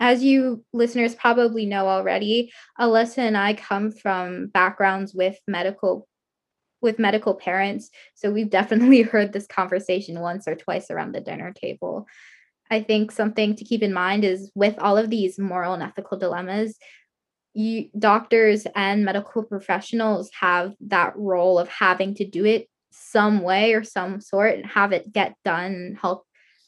As 0.00 0.22
you 0.22 0.62
listeners 0.74 1.14
probably 1.14 1.64
know 1.64 1.88
already, 1.88 2.52
Alyssa 2.78 3.18
and 3.18 3.36
I 3.36 3.54
come 3.54 3.90
from 3.90 4.48
backgrounds 4.48 5.14
with 5.14 5.38
medical 5.48 6.06
with 6.84 7.00
medical 7.00 7.34
parents, 7.34 7.90
so 8.14 8.30
we've 8.30 8.50
definitely 8.50 9.02
heard 9.12 9.32
this 9.32 9.46
conversation 9.46 10.20
once 10.20 10.46
or 10.46 10.54
twice 10.54 10.90
around 10.90 11.12
the 11.12 11.20
dinner 11.20 11.52
table. 11.52 12.06
I 12.70 12.82
think 12.82 13.10
something 13.10 13.56
to 13.56 13.64
keep 13.64 13.82
in 13.82 13.92
mind 13.92 14.24
is 14.24 14.50
with 14.54 14.78
all 14.78 14.96
of 14.96 15.10
these 15.10 15.38
moral 15.38 15.74
and 15.74 15.82
ethical 15.82 16.18
dilemmas, 16.18 16.78
you 17.52 17.88
doctors 17.98 18.66
and 18.74 19.04
medical 19.04 19.42
professionals 19.42 20.30
have 20.40 20.74
that 20.80 21.14
role 21.16 21.58
of 21.58 21.68
having 21.68 22.14
to 22.16 22.24
do 22.24 22.44
it 22.44 22.68
some 22.90 23.42
way 23.42 23.74
or 23.74 23.82
some 23.82 24.20
sort 24.20 24.54
and 24.54 24.66
have 24.66 24.92
it 24.92 25.12
get 25.12 25.34
done 25.44 25.72
and 25.72 25.98
help 25.98 26.24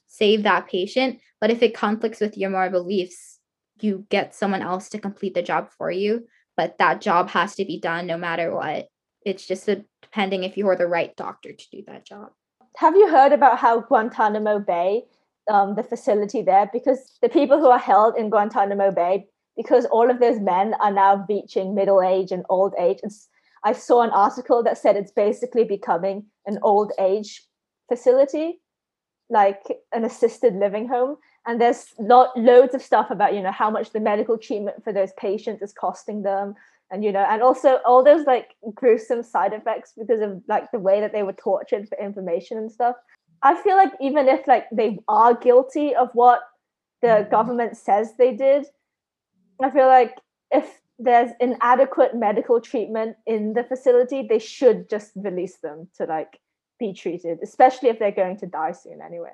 save 0.09 0.43
that 0.43 0.69
patient. 0.69 1.21
But 1.41 1.51
if 1.51 1.63
it 1.63 1.75
conflicts 1.75 2.21
with 2.21 2.37
your 2.37 2.51
moral 2.51 2.71
beliefs 2.71 3.37
you 3.81 4.07
get 4.09 4.35
someone 4.35 4.63
else 4.63 4.89
to 4.91 4.99
complete 4.99 5.35
the 5.35 5.43
job 5.43 5.71
for 5.77 5.91
you. 5.91 6.27
But 6.57 6.79
that 6.79 7.01
job 7.01 7.29
has 7.31 7.55
to 7.57 7.65
be 7.65 7.79
done 7.79 8.07
no 8.07 8.17
matter 8.17 8.55
what. 8.55 8.87
It's 9.25 9.47
just 9.47 9.69
a, 9.69 9.85
depending 10.17 10.45
if 10.45 10.57
you're 10.57 10.77
the 10.77 10.87
right 10.87 11.15
doctor 11.17 11.53
to 11.53 11.65
do 11.71 11.83
that 11.87 12.07
job 12.07 12.31
have 12.77 12.97
you 12.97 13.09
heard 13.09 13.33
about 13.33 13.59
how 13.59 13.81
guantanamo 13.81 14.59
bay 14.59 15.05
um, 15.51 15.75
the 15.77 15.83
facility 15.83 16.43
there 16.43 16.69
because 16.73 17.19
the 17.23 17.29
people 17.29 17.59
who 17.59 17.69
are 17.69 17.79
held 17.79 18.17
in 18.17 18.31
guantanamo 18.31 18.91
bay 18.91 19.27
because 19.57 19.87
all 19.87 20.11
of 20.11 20.21
those 20.21 20.39
men 20.39 20.75
are 20.81 20.93
now 20.93 21.25
reaching 21.29 21.75
middle 21.75 22.03
age 22.03 22.31
and 22.31 22.45
old 22.49 22.75
age. 22.79 22.99
It's, 23.03 23.29
I 23.65 23.73
saw 23.73 24.03
an 24.03 24.11
article 24.11 24.63
that 24.63 24.79
said 24.79 24.97
it's 24.97 25.13
basically 25.13 25.65
becoming 25.65 26.27
an 26.45 26.59
old 26.63 26.93
age 27.01 27.43
facility, 27.89 28.61
like 29.31 29.63
an 29.93 30.05
assisted 30.05 30.55
living 30.55 30.89
home. 30.89 31.17
And 31.47 31.61
there's 31.61 31.87
lot, 31.99 32.37
loads 32.37 32.75
of 32.75 32.83
stuff 32.83 33.11
about, 33.11 33.35
you 33.35 33.41
know, 33.41 33.53
how 33.53 33.71
much 33.71 33.93
the 33.93 34.01
medical 34.01 34.37
treatment 34.37 34.85
for 34.85 34.93
those 34.93 35.13
patients 35.19 35.63
is 35.63 35.73
costing 35.73 36.23
them. 36.23 36.55
And, 36.91 37.05
you 37.05 37.11
know, 37.11 37.27
and 37.29 37.43
also 37.43 37.79
all 37.85 38.05
those 38.05 38.27
like 38.27 38.55
gruesome 38.75 39.23
side 39.23 39.53
effects 39.53 39.93
because 39.99 40.21
of 40.21 40.41
like 40.49 40.71
the 40.71 40.79
way 40.79 41.01
that 41.01 41.13
they 41.13 41.25
were 41.25 41.33
tortured 41.33 41.89
for 41.89 41.99
information 41.99 42.59
and 42.59 42.71
stuff. 42.71 42.95
I 43.43 43.61
feel 43.61 43.77
like 43.77 43.93
even 44.01 44.29
if 44.29 44.47
like 44.47 44.67
they 44.71 44.99
are 45.09 45.35
guilty 45.35 45.95
of 45.95 46.11
what 46.15 46.41
the 47.03 47.09
mm-hmm. 47.09 47.31
government 47.31 47.77
says 47.77 48.13
they 48.17 48.35
did, 48.35 48.67
I 49.63 49.71
feel 49.71 49.87
like 49.87 50.17
if 50.51 50.81
there's 50.99 51.31
inadequate 51.41 52.15
medical 52.15 52.61
treatment 52.61 53.17
in 53.27 53.53
the 53.53 53.65
facility, 53.65 54.27
they 54.29 54.39
should 54.39 54.89
just 54.89 55.13
release 55.17 55.59
them 55.59 55.89
to 55.97 56.05
like 56.05 56.39
be 56.79 56.93
treated, 56.93 57.39
especially 57.43 57.89
if 57.89 57.99
they're 57.99 58.13
going 58.13 58.39
to 58.39 58.47
die 58.47 58.73
soon 58.73 59.01
anyway. 59.03 59.33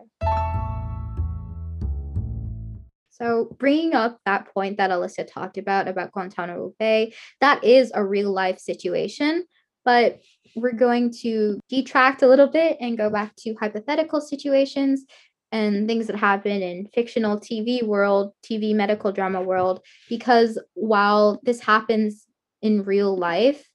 So, 3.13 3.55
bringing 3.59 3.95
up 3.95 4.19
that 4.25 4.53
point 4.55 4.79
that 4.79 4.91
Alyssa 4.91 5.31
talked 5.31 5.59
about, 5.59 5.87
about 5.87 6.13
Guantanamo 6.13 6.75
Bay, 6.79 7.13
that 7.41 7.63
is 7.63 7.93
a 7.95 8.05
real 8.05 8.33
life 8.33 8.59
situation, 8.59 9.45
but 9.85 10.21
we're 10.57 10.73
going 10.73 11.13
to 11.21 11.61
detract 11.69 12.23
a 12.23 12.27
little 12.27 12.49
bit 12.49 12.79
and 12.81 12.97
go 12.97 13.11
back 13.11 13.37
to 13.37 13.55
hypothetical 13.55 14.21
situations 14.21 15.05
and 15.51 15.87
things 15.87 16.07
that 16.07 16.17
happen 16.17 16.63
in 16.63 16.89
fictional 16.95 17.39
TV 17.39 17.83
world, 17.83 18.33
TV 18.43 18.75
medical 18.75 19.13
drama 19.13 19.43
world, 19.43 19.81
because 20.09 20.59
while 20.73 21.39
this 21.43 21.61
happens 21.61 22.27
in 22.63 22.85
real 22.85 23.15
life, 23.15 23.69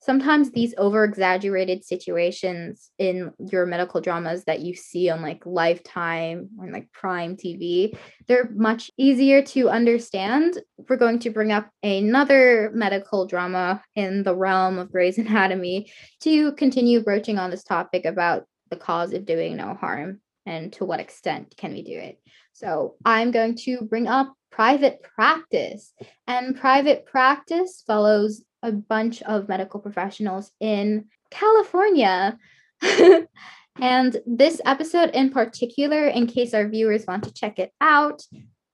sometimes 0.00 0.50
these 0.50 0.74
over 0.78 1.04
exaggerated 1.04 1.84
situations 1.84 2.90
in 2.98 3.32
your 3.50 3.66
medical 3.66 4.00
dramas 4.00 4.44
that 4.44 4.60
you 4.60 4.74
see 4.74 5.10
on 5.10 5.22
like 5.22 5.44
Lifetime 5.44 6.48
or 6.58 6.70
like 6.70 6.90
Prime 6.92 7.36
TV, 7.36 7.96
they're 8.26 8.50
much 8.54 8.90
easier 8.96 9.42
to 9.42 9.68
understand. 9.68 10.60
We're 10.88 10.96
going 10.96 11.18
to 11.20 11.30
bring 11.30 11.52
up 11.52 11.70
another 11.82 12.70
medical 12.74 13.26
drama 13.26 13.82
in 13.94 14.22
the 14.22 14.34
realm 14.34 14.78
of 14.78 14.90
Grey's 14.90 15.18
Anatomy 15.18 15.92
to 16.20 16.52
continue 16.52 17.02
broaching 17.02 17.38
on 17.38 17.50
this 17.50 17.64
topic 17.64 18.04
about 18.04 18.44
the 18.70 18.76
cause 18.76 19.12
of 19.12 19.26
doing 19.26 19.56
no 19.56 19.74
harm 19.74 20.20
and 20.46 20.72
to 20.74 20.84
what 20.84 21.00
extent 21.00 21.54
can 21.56 21.72
we 21.72 21.82
do 21.82 21.98
it. 21.98 22.18
So 22.52 22.94
I'm 23.04 23.30
going 23.30 23.56
to 23.56 23.82
bring 23.82 24.06
up 24.06 24.34
private 24.50 25.02
practice. 25.02 25.92
And 26.26 26.58
private 26.58 27.06
practice 27.06 27.82
follows 27.86 28.42
a 28.62 28.72
bunch 28.72 29.22
of 29.22 29.48
medical 29.48 29.80
professionals 29.80 30.52
in 30.60 31.06
California. 31.30 32.38
and 33.80 34.16
this 34.26 34.60
episode 34.64 35.10
in 35.10 35.30
particular, 35.30 36.06
in 36.06 36.26
case 36.26 36.54
our 36.54 36.68
viewers 36.68 37.06
want 37.06 37.24
to 37.24 37.32
check 37.32 37.58
it 37.58 37.72
out, 37.80 38.22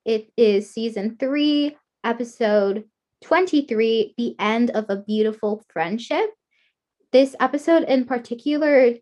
it 0.05 0.31
is 0.37 0.71
season 0.71 1.16
three, 1.19 1.76
episode 2.05 2.85
23, 3.25 4.14
The 4.16 4.37
End 4.38 4.71
of 4.71 4.87
a 4.88 4.97
Beautiful 4.97 5.64
Friendship. 5.73 6.31
This 7.12 7.35
episode 7.40 7.85
in 7.85 8.05
particular 8.05 8.95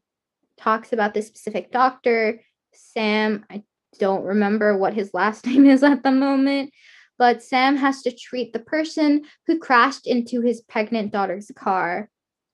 talks 0.56 0.92
about 0.92 1.14
this 1.14 1.26
specific 1.26 1.72
doctor 1.72 2.40
Sam, 2.72 3.44
I 3.50 3.62
don't 3.98 4.24
remember 4.24 4.76
what 4.76 4.94
his 4.94 5.12
last 5.14 5.46
name 5.46 5.66
is 5.66 5.82
at 5.82 6.02
the 6.02 6.10
moment, 6.10 6.72
but 7.18 7.42
Sam 7.42 7.76
has 7.76 8.02
to 8.02 8.12
treat 8.12 8.52
the 8.52 8.59
person 8.59 9.25
who 9.47 9.59
crashed 9.59 10.06
into 10.06 10.40
his 10.40 10.61
pregnant 10.62 11.12
daughter's 11.12 11.50
car. 11.54 12.09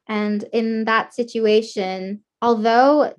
And 0.07 0.43
in 0.52 0.85
that 0.85 1.14
situation, 1.14 2.23
although 2.43 3.14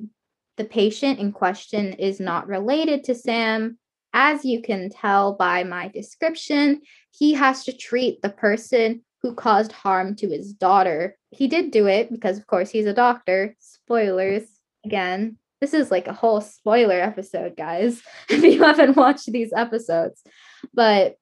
the 0.58 0.66
patient 0.66 1.20
in 1.20 1.32
question 1.32 1.94
is 1.94 2.20
not 2.20 2.48
related 2.48 3.04
to 3.06 3.16
Sam, 3.16 3.78
as 4.14 4.44
you 4.44 4.62
can 4.62 4.90
tell 4.90 5.34
by 5.34 5.64
my 5.64 5.88
description, 5.88 6.82
he 7.12 7.34
has 7.34 7.64
to 7.66 7.74
treat 7.74 8.22
the 8.22 8.30
person 8.30 9.02
who 9.22 9.34
caused 9.34 9.72
harm 9.72 10.16
to 10.18 10.28
his 10.28 10.54
daughter. 10.54 11.18
He 11.30 11.48
did 11.48 11.72
do 11.72 11.88
it 11.88 12.12
because, 12.12 12.38
of 12.38 12.48
course, 12.48 12.70
he's 12.70 12.88
a 12.88 12.94
doctor. 12.94 13.56
Spoilers 13.60 14.44
again 14.84 15.38
this 15.62 15.74
is 15.76 15.92
like 15.92 16.08
a 16.08 16.14
whole 16.14 16.42
spoiler 16.42 17.00
episode, 17.00 17.56
guys, 17.56 18.02
if 18.30 18.44
you 18.44 18.64
haven't 18.64 18.98
watched 18.98 19.32
these 19.32 19.54
episodes. 19.56 20.22
But 20.74 21.16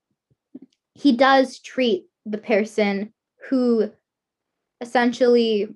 he 0.99 1.13
does 1.13 1.59
treat 1.59 2.05
the 2.25 2.37
person 2.37 3.13
who 3.49 3.89
essentially 4.81 5.69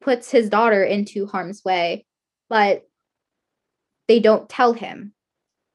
puts 0.00 0.30
his 0.30 0.48
daughter 0.48 0.82
into 0.82 1.26
harm's 1.26 1.62
way, 1.64 2.06
but 2.48 2.82
they 4.08 4.20
don't 4.20 4.48
tell 4.48 4.72
him. 4.72 5.12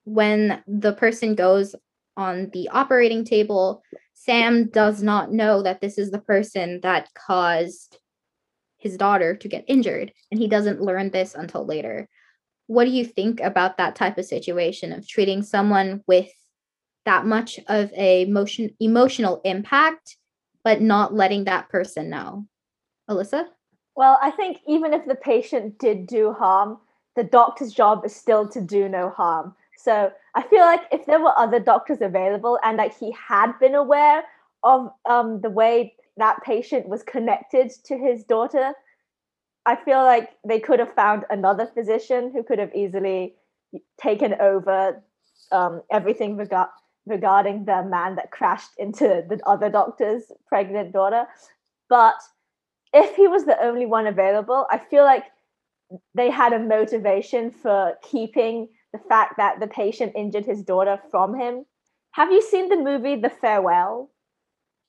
When 0.05 0.63
the 0.67 0.93
person 0.93 1.35
goes 1.35 1.75
on 2.17 2.49
the 2.51 2.69
operating 2.69 3.25
table, 3.25 3.83
Sam 4.15 4.69
does 4.69 5.03
not 5.03 5.31
know 5.31 5.61
that 5.61 5.81
this 5.81 5.99
is 5.99 6.09
the 6.09 6.19
person 6.19 6.79
that 6.81 7.09
caused 7.13 7.99
his 8.79 8.97
daughter 8.97 9.35
to 9.35 9.47
get 9.47 9.65
injured, 9.67 10.11
and 10.31 10.39
he 10.39 10.47
doesn't 10.47 10.81
learn 10.81 11.11
this 11.11 11.35
until 11.35 11.65
later 11.65 12.09
what 12.69 12.85
do 12.85 12.91
you 12.91 13.03
think 13.03 13.39
about 13.41 13.77
that 13.77 13.95
type 13.95 14.15
of 14.19 14.25
situation 14.25 14.93
of 14.93 15.07
treating 15.07 15.41
someone 15.41 16.03
with 16.05 16.29
that 17.09 17.25
much 17.25 17.59
of 17.67 17.91
a 17.95 18.25
motion 18.25 18.69
emotional 18.79 19.41
impact 19.43 20.17
but 20.63 20.79
not 20.79 21.13
letting 21.13 21.45
that 21.45 21.67
person 21.69 22.09
know. 22.09 22.45
Alyssa? 23.09 23.45
Well 23.95 24.19
i 24.21 24.29
think 24.29 24.59
even 24.67 24.93
if 24.93 25.03
the 25.07 25.15
patient 25.15 25.79
did 25.79 26.05
do 26.05 26.33
harm 26.33 26.77
the 27.15 27.23
doctor's 27.23 27.73
job 27.73 28.05
is 28.05 28.15
still 28.15 28.47
to 28.49 28.61
do 28.61 28.87
no 28.87 29.09
harm. 29.09 29.55
So 29.77 30.11
i 30.35 30.43
feel 30.43 30.65
like 30.71 30.83
if 30.91 31.07
there 31.07 31.19
were 31.19 31.37
other 31.45 31.59
doctors 31.59 32.01
available 32.01 32.59
and 32.63 32.77
like 32.77 32.95
he 32.97 33.11
had 33.29 33.53
been 33.59 33.73
aware 33.73 34.23
of 34.63 34.91
um, 35.09 35.41
the 35.41 35.49
way 35.49 35.95
that 36.17 36.43
patient 36.43 36.87
was 36.87 37.01
connected 37.01 37.71
to 37.85 37.97
his 37.97 38.23
daughter 38.23 38.73
I 39.65 39.75
feel 39.87 40.03
like 40.03 40.29
they 40.47 40.59
could 40.59 40.79
have 40.79 40.93
found 40.93 41.25
another 41.29 41.65
physician 41.65 42.31
who 42.33 42.43
could 42.43 42.59
have 42.59 42.73
easily 42.73 43.35
taken 44.01 44.33
over 44.39 45.03
um, 45.51 45.81
everything 45.91 46.37
rega- 46.37 46.69
regarding 47.05 47.65
the 47.65 47.83
man 47.83 48.15
that 48.15 48.31
crashed 48.31 48.71
into 48.77 49.23
the 49.27 49.39
other 49.45 49.69
doctor's 49.69 50.31
pregnant 50.47 50.93
daughter. 50.93 51.25
But 51.89 52.15
if 52.93 53.15
he 53.15 53.27
was 53.27 53.45
the 53.45 53.61
only 53.63 53.85
one 53.85 54.07
available, 54.07 54.67
I 54.69 54.77
feel 54.77 55.03
like 55.03 55.23
they 56.13 56.29
had 56.29 56.53
a 56.53 56.59
motivation 56.59 57.51
for 57.51 57.97
keeping 58.03 58.69
the 58.93 58.99
fact 58.99 59.35
that 59.37 59.59
the 59.59 59.67
patient 59.67 60.13
injured 60.15 60.45
his 60.45 60.61
daughter 60.61 60.99
from 61.09 61.39
him. 61.39 61.65
Have 62.11 62.31
you 62.31 62.41
seen 62.41 62.69
the 62.69 62.77
movie 62.77 63.15
The 63.15 63.29
Farewell? 63.29 64.09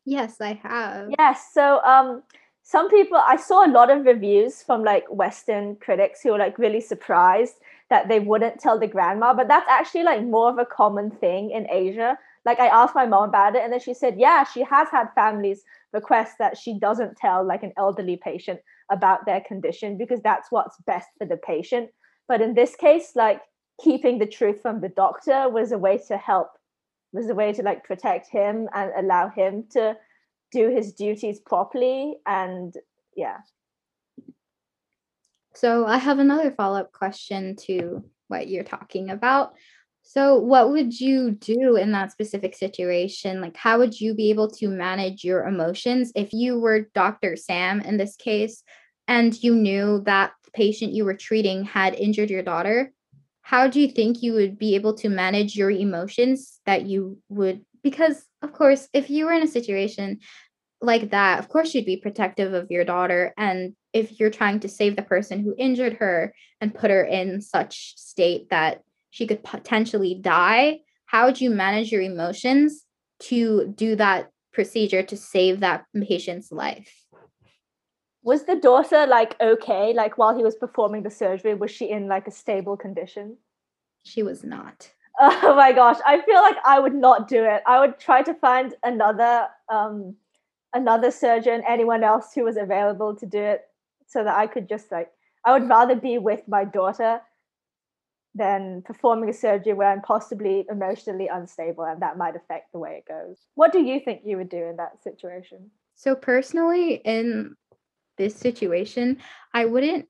Yes, 0.05 0.41
I 0.41 0.55
have. 0.63 1.11
Yes. 1.19 1.51
So 1.53 1.83
um 1.85 2.23
some 2.63 2.91
people 2.91 3.17
i 3.27 3.37
saw 3.37 3.65
a 3.65 3.71
lot 3.71 3.91
of 3.91 4.05
reviews 4.05 4.63
from 4.63 4.85
like 4.85 5.05
western 5.11 5.77
critics 5.77 6.21
who 6.23 6.31
were 6.31 6.39
like 6.39 6.59
really 6.59 6.81
surprised 6.81 7.55
that 7.91 8.09
they 8.09 8.21
wouldn't 8.21 8.61
tell 8.61 8.79
the 8.79 8.87
grandma 8.87 9.35
but 9.35 9.49
that's 9.49 9.69
actually 9.69 10.05
like 10.05 10.25
more 10.25 10.49
of 10.49 10.59
a 10.59 10.65
common 10.65 11.11
thing 11.11 11.51
in 11.51 11.67
asia. 11.71 12.19
Like 12.45 12.61
i 12.61 12.69
asked 12.69 12.95
my 12.95 13.07
mom 13.07 13.29
about 13.29 13.57
it 13.57 13.63
and 13.63 13.73
then 13.73 13.81
she 13.81 13.95
said 13.95 14.19
yeah 14.19 14.45
she 14.45 14.63
has 14.63 14.89
had 14.91 15.09
families 15.15 15.63
request 15.93 16.37
that 16.39 16.57
she 16.57 16.79
doesn't 16.79 17.17
tell 17.17 17.45
like 17.45 17.63
an 17.63 17.73
elderly 17.77 18.17
patient 18.17 18.61
about 18.91 19.27
their 19.27 19.41
condition 19.41 19.99
because 19.99 20.21
that's 20.23 20.51
what's 20.51 20.77
best 20.87 21.09
for 21.19 21.27
the 21.27 21.37
patient. 21.37 21.91
But 22.29 22.41
in 22.41 22.55
this 22.55 22.77
case 22.77 23.13
like 23.15 23.43
keeping 23.83 24.19
the 24.19 24.27
truth 24.27 24.61
from 24.63 24.81
the 24.81 24.89
doctor 24.89 25.49
was 25.49 25.73
a 25.73 25.79
way 25.79 25.99
to 26.09 26.17
help 26.17 26.49
was 27.13 27.29
a 27.29 27.35
way 27.35 27.53
to 27.53 27.63
like 27.63 27.85
protect 27.85 28.29
him 28.29 28.69
and 28.75 28.93
allow 28.97 29.29
him 29.29 29.65
to 29.73 29.97
do 30.53 30.71
his 30.71 30.93
duties 30.93 31.41
properly 31.41 32.17
and 32.27 32.75
yeah 33.17 33.39
so 35.55 35.87
i 35.87 35.99
have 35.99 36.19
another 36.19 36.51
follow-up 36.51 36.93
question 36.93 37.57
to 37.57 38.05
what 38.31 38.49
you're 38.49 38.65
talking 38.65 39.11
about. 39.11 39.55
So 40.03 40.39
what 40.39 40.71
would 40.71 40.99
you 40.99 41.33
do 41.33 41.77
in 41.77 41.93
that 41.93 42.13
specific 42.13 42.57
situation? 42.57 43.41
Like 43.41 43.57
how 43.57 43.79
would 43.79 44.01
you 44.01 44.15
be 44.15 44.31
able 44.31 44.51
to 44.53 44.69
manage 44.69 45.25
your 45.25 45.47
emotions 45.47 46.11
if 46.15 46.33
you 46.33 46.59
were 46.59 46.89
dr 46.95 47.37
sam 47.37 47.81
in 47.81 47.99
this 47.99 48.17
case 48.17 48.63
and 49.07 49.37
you 49.43 49.55
knew 49.55 50.03
that 50.07 50.33
the 50.45 50.51
patient 50.53 50.95
you 50.95 51.05
were 51.05 51.15
treating 51.15 51.65
had 51.65 51.95
injured 51.95 52.31
your 52.31 52.43
daughter? 52.43 52.93
How 53.43 53.67
do 53.67 53.81
you 53.81 53.89
think 53.89 54.23
you 54.23 54.33
would 54.35 54.59
be 54.59 54.75
able 54.77 54.95
to 54.99 55.09
manage 55.09 55.57
your 55.57 55.71
emotions 55.71 56.61
that 56.67 56.87
you 56.87 57.19
would 57.29 57.65
because 57.83 58.25
of 58.43 58.53
course 58.53 58.89
if 58.93 59.11
you 59.11 59.27
were 59.27 59.33
in 59.33 59.43
a 59.43 59.49
situation 59.49 60.21
like 60.83 61.11
that 61.11 61.39
of 61.39 61.49
course 61.49 61.75
you'd 61.75 61.85
be 61.85 61.97
protective 61.97 62.55
of 62.55 62.71
your 62.71 62.85
daughter. 62.85 63.35
And 63.37 63.75
if 63.93 64.19
you're 64.19 64.31
trying 64.31 64.61
to 64.61 64.69
save 64.69 64.97
the 64.97 65.03
person 65.03 65.41
who 65.41 65.55
injured 65.59 65.95
her 65.95 66.35
and 66.61 66.75
put 66.75 66.91
her 66.91 67.05
in 67.05 67.41
such 67.41 67.95
state 67.97 68.51
that 68.51 68.83
she 69.11 69.27
could 69.27 69.43
potentially 69.43 70.15
die 70.15 70.81
how 71.11 71.27
would 71.27 71.41
you 71.41 71.51
manage 71.51 71.91
your 71.91 72.03
emotions 72.03 72.85
to 73.19 73.75
do 73.77 73.97
that 73.97 74.31
procedure 74.53 75.03
to 75.03 75.17
save 75.17 75.59
that 75.59 75.85
patient's 76.07 76.53
life? 76.53 77.05
Was 78.23 78.45
the 78.45 78.55
daughter 78.55 79.09
like 79.09 79.35
okay 79.41 79.93
like 79.93 80.19
while 80.19 80.37
he 80.37 80.45
was 80.45 80.55
performing 80.55 81.03
the 81.03 81.11
surgery 81.11 81.55
was 81.55 81.73
she 81.73 81.91
in 81.91 82.07
like 82.07 82.29
a 82.29 82.31
stable 82.31 82.77
condition? 82.77 83.39
She 84.05 84.23
was 84.23 84.45
not. 84.45 84.93
Oh 85.23 85.55
my 85.55 85.73
gosh 85.73 85.99
i 86.07 86.23
feel 86.23 86.41
like 86.41 86.57
i 86.65 86.79
would 86.79 86.95
not 86.95 87.29
do 87.29 87.45
it. 87.45 87.63
I 87.67 87.81
would 87.81 87.99
try 87.99 88.23
to 88.23 88.33
find 88.35 88.75
another 88.85 89.49
um 89.69 90.15
another 90.73 91.11
surgeon 91.11 91.63
anyone 91.69 92.05
else 92.05 92.33
who 92.35 92.45
was 92.45 92.57
available 92.57 93.15
to 93.15 93.27
do 93.27 93.39
it 93.39 93.63
so 94.07 94.23
that 94.25 94.37
i 94.37 94.47
could 94.47 94.69
just 94.69 94.91
like 94.93 95.11
i 95.45 95.53
would 95.53 95.69
rather 95.69 95.95
be 95.95 96.19
with 96.19 96.43
my 96.49 96.65
daughter 96.65 97.21
than 98.35 98.83
performing 98.83 99.29
a 99.29 99.33
surgery 99.33 99.73
where 99.73 99.91
i'm 99.91 100.03
possibly 100.03 100.65
emotionally 100.71 101.29
unstable 101.29 101.85
and 101.85 102.01
that 102.01 102.17
might 102.17 102.37
affect 102.37 102.73
the 102.73 102.79
way 102.79 103.03
it 103.05 103.09
goes. 103.09 103.39
What 103.55 103.73
do 103.73 103.81
you 103.81 104.01
think 104.01 104.23
you 104.25 104.37
would 104.37 104.49
do 104.49 104.65
in 104.65 104.77
that 104.77 105.03
situation? 105.03 105.71
So 105.97 106.15
personally 106.15 106.95
in 106.95 107.57
this 108.17 108.37
situation, 108.37 109.19
I 109.53 109.65
wouldn't 109.65 110.07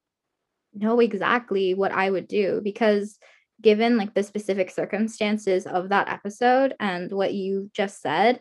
know 0.74 1.00
exactly 1.00 1.74
what 1.74 1.92
I 1.92 2.10
would 2.10 2.28
do 2.28 2.60
because 2.62 3.18
given 3.60 3.96
like 3.96 4.14
the 4.14 4.22
specific 4.22 4.70
circumstances 4.70 5.66
of 5.66 5.88
that 5.88 6.08
episode 6.08 6.74
and 6.78 7.10
what 7.12 7.34
you 7.34 7.70
just 7.74 8.00
said, 8.00 8.40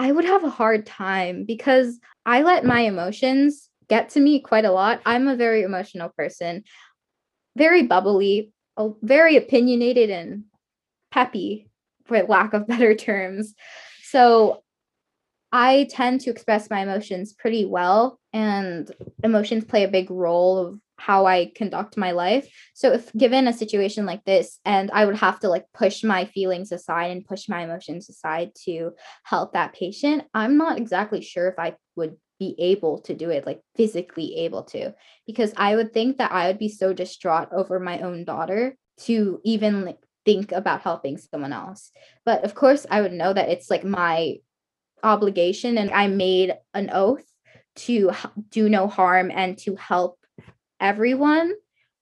I 0.00 0.12
would 0.12 0.24
have 0.24 0.44
a 0.44 0.50
hard 0.50 0.86
time 0.86 1.44
because 1.44 2.00
I 2.24 2.40
let 2.40 2.64
my 2.64 2.80
emotions 2.80 3.68
get 3.86 4.08
to 4.10 4.20
me 4.20 4.40
quite 4.40 4.64
a 4.64 4.72
lot. 4.72 5.02
I'm 5.04 5.28
a 5.28 5.36
very 5.36 5.62
emotional 5.62 6.08
person, 6.16 6.64
very 7.54 7.82
bubbly, 7.82 8.50
very 9.02 9.36
opinionated 9.36 10.08
and 10.08 10.44
peppy, 11.10 11.68
for 12.06 12.22
lack 12.22 12.54
of 12.54 12.66
better 12.66 12.94
terms. 12.94 13.52
So 14.04 14.62
I 15.52 15.86
tend 15.90 16.22
to 16.22 16.30
express 16.30 16.70
my 16.70 16.80
emotions 16.80 17.34
pretty 17.34 17.66
well, 17.66 18.18
and 18.32 18.90
emotions 19.22 19.66
play 19.66 19.84
a 19.84 19.88
big 19.88 20.10
role 20.10 20.56
of 20.56 20.80
how 21.00 21.24
I 21.24 21.50
conduct 21.54 21.96
my 21.96 22.10
life. 22.10 22.46
So 22.74 22.92
if 22.92 23.10
given 23.14 23.48
a 23.48 23.52
situation 23.52 24.04
like 24.04 24.24
this 24.24 24.58
and 24.66 24.90
I 24.92 25.06
would 25.06 25.16
have 25.16 25.40
to 25.40 25.48
like 25.48 25.64
push 25.72 26.04
my 26.04 26.26
feelings 26.26 26.72
aside 26.72 27.10
and 27.10 27.24
push 27.24 27.48
my 27.48 27.62
emotions 27.64 28.10
aside 28.10 28.50
to 28.66 28.92
help 29.24 29.54
that 29.54 29.72
patient, 29.72 30.24
I'm 30.34 30.58
not 30.58 30.76
exactly 30.76 31.22
sure 31.22 31.48
if 31.48 31.58
I 31.58 31.74
would 31.96 32.16
be 32.38 32.54
able 32.58 32.98
to 33.02 33.14
do 33.14 33.30
it 33.30 33.46
like 33.46 33.60
physically 33.76 34.36
able 34.36 34.62
to 34.64 34.94
because 35.26 35.52
I 35.56 35.76
would 35.76 35.92
think 35.92 36.18
that 36.18 36.32
I 36.32 36.48
would 36.48 36.58
be 36.58 36.68
so 36.68 36.92
distraught 36.92 37.48
over 37.52 37.80
my 37.80 38.00
own 38.00 38.24
daughter 38.24 38.76
to 39.04 39.40
even 39.42 39.84
like 39.84 39.98
think 40.26 40.52
about 40.52 40.82
helping 40.82 41.16
someone 41.16 41.52
else. 41.52 41.90
But 42.26 42.44
of 42.44 42.54
course 42.54 42.86
I 42.90 43.00
would 43.00 43.12
know 43.12 43.32
that 43.32 43.48
it's 43.48 43.70
like 43.70 43.84
my 43.84 44.36
obligation 45.02 45.78
and 45.78 45.90
I 45.90 46.08
made 46.08 46.54
an 46.74 46.90
oath 46.92 47.24
to 47.76 48.10
do 48.50 48.68
no 48.68 48.86
harm 48.86 49.30
and 49.34 49.56
to 49.58 49.76
help 49.76 50.19
everyone. 50.80 51.52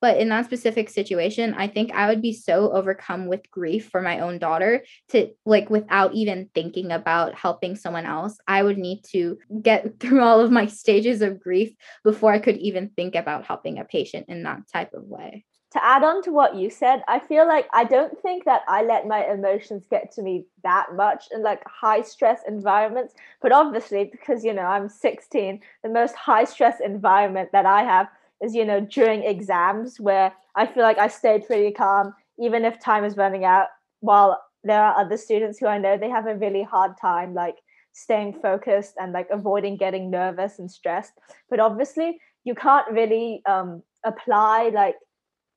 But 0.01 0.19
in 0.19 0.29
that 0.29 0.45
specific 0.45 0.91
situation, 0.91 1.55
I 1.55 1.67
think 1.67 1.93
I 1.93 2.09
would 2.09 2.23
be 2.23 2.33
so 2.33 2.71
overcome 2.71 3.27
with 3.27 3.51
grief 3.51 3.89
for 3.91 4.01
my 4.01 4.21
own 4.21 4.39
daughter 4.39 4.85
to 5.09 5.31
like 5.45 5.71
without 5.71 6.15
even 6.15 6.51
thinking 6.55 6.93
about 6.93 7.35
helping 7.35 7.75
someone 7.75 8.07
else. 8.07 8.39
I 8.47 8.63
would 8.63 8.79
need 8.79 9.03
to 9.11 9.39
get 9.61 9.99
through 10.01 10.23
all 10.23 10.41
of 10.41 10.53
my 10.53 10.67
stages 10.67 11.21
of 11.21 11.41
grief 11.41 11.75
before 12.05 12.33
I 12.33 12.39
could 12.39 12.59
even 12.59 12.91
think 12.91 13.17
about 13.17 13.45
helping 13.45 13.79
a 13.79 13.85
patient 13.85 14.27
in 14.29 14.45
that 14.45 14.63
type 14.73 14.95
of 14.95 15.03
way 15.05 15.45
to 15.71 15.85
add 15.85 16.03
on 16.03 16.23
to 16.23 16.33
what 16.33 16.57
you 16.57 16.71
said, 16.71 17.03
I 17.09 17.19
feel 17.19 17.47
like 17.47 17.69
I 17.73 17.85
don't 17.85 18.19
think 18.23 18.45
that 18.47 18.63
I 18.69 18.83
let 18.83 19.07
my 19.07 19.27
emotions 19.27 19.85
get 19.91 20.11
to 20.13 20.23
me 20.23 20.47
that 20.63 20.95
much 20.95 21.27
in 21.31 21.43
like 21.43 21.63
high 21.67 22.01
stress 22.01 22.41
environments. 22.49 23.13
But 23.43 23.53
obviously, 23.53 24.05
because 24.05 24.45
you 24.45 24.55
know, 24.55 24.63
I'm 24.63 24.89
16, 24.89 25.61
the 25.83 25.89
most 25.91 26.15
high 26.15 26.45
stress 26.45 26.81
environment 26.83 27.51
that 27.53 27.67
I 27.67 27.83
have 27.83 28.09
is, 28.43 28.55
you 28.55 28.65
know, 28.65 28.81
during 28.81 29.25
exams 29.25 29.99
where 30.01 30.33
I 30.55 30.67
feel 30.67 30.83
like 30.83 30.99
I 30.99 31.09
stay 31.09 31.43
pretty 31.45 31.73
calm, 31.73 32.15
even 32.39 32.65
if 32.65 32.81
time 32.81 33.05
is 33.05 33.17
running 33.17 33.45
out, 33.45 33.69
while 34.01 34.41
there 34.65 34.83
are 34.83 34.99
other 34.99 35.17
students 35.17 35.59
who 35.59 35.67
I 35.67 35.79
know 35.79 35.97
they 35.97 36.11
have 36.11 36.27
a 36.27 36.35
really 36.35 36.63
hard 36.63 36.93
time 37.01 37.35
like 37.35 37.57
staying 37.93 38.35
focused 38.41 38.95
and 38.99 39.13
like 39.13 39.29
avoiding 39.31 39.77
getting 39.77 40.11
nervous 40.11 40.59
and 40.59 40.71
stressed. 40.71 41.13
But 41.51 41.61
obviously, 41.61 42.21
you 42.45 42.55
can't 42.55 42.89
really 42.91 43.43
um, 43.47 43.83
apply 44.05 44.71
like 44.73 44.97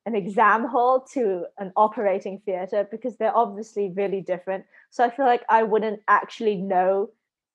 an 0.06 0.14
exam 0.16 0.66
hall 0.66 1.06
to 1.12 1.44
an 1.58 1.72
operating 1.76 2.40
theater 2.44 2.86
because 2.90 3.16
they're 3.16 3.36
obviously 3.36 3.92
really 3.94 4.20
different. 4.20 4.64
So 4.90 5.04
I 5.04 5.10
feel 5.10 5.26
like 5.26 5.42
I 5.48 5.62
wouldn't 5.62 6.00
actually 6.08 6.56
know 6.56 7.10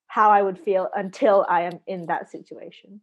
how 0.07 0.29
I 0.29 0.41
would 0.41 0.57
feel 0.57 0.89
until 0.95 1.45
I 1.49 1.63
am 1.63 1.79
in 1.85 2.05
that 2.05 2.31
situation. 2.31 3.01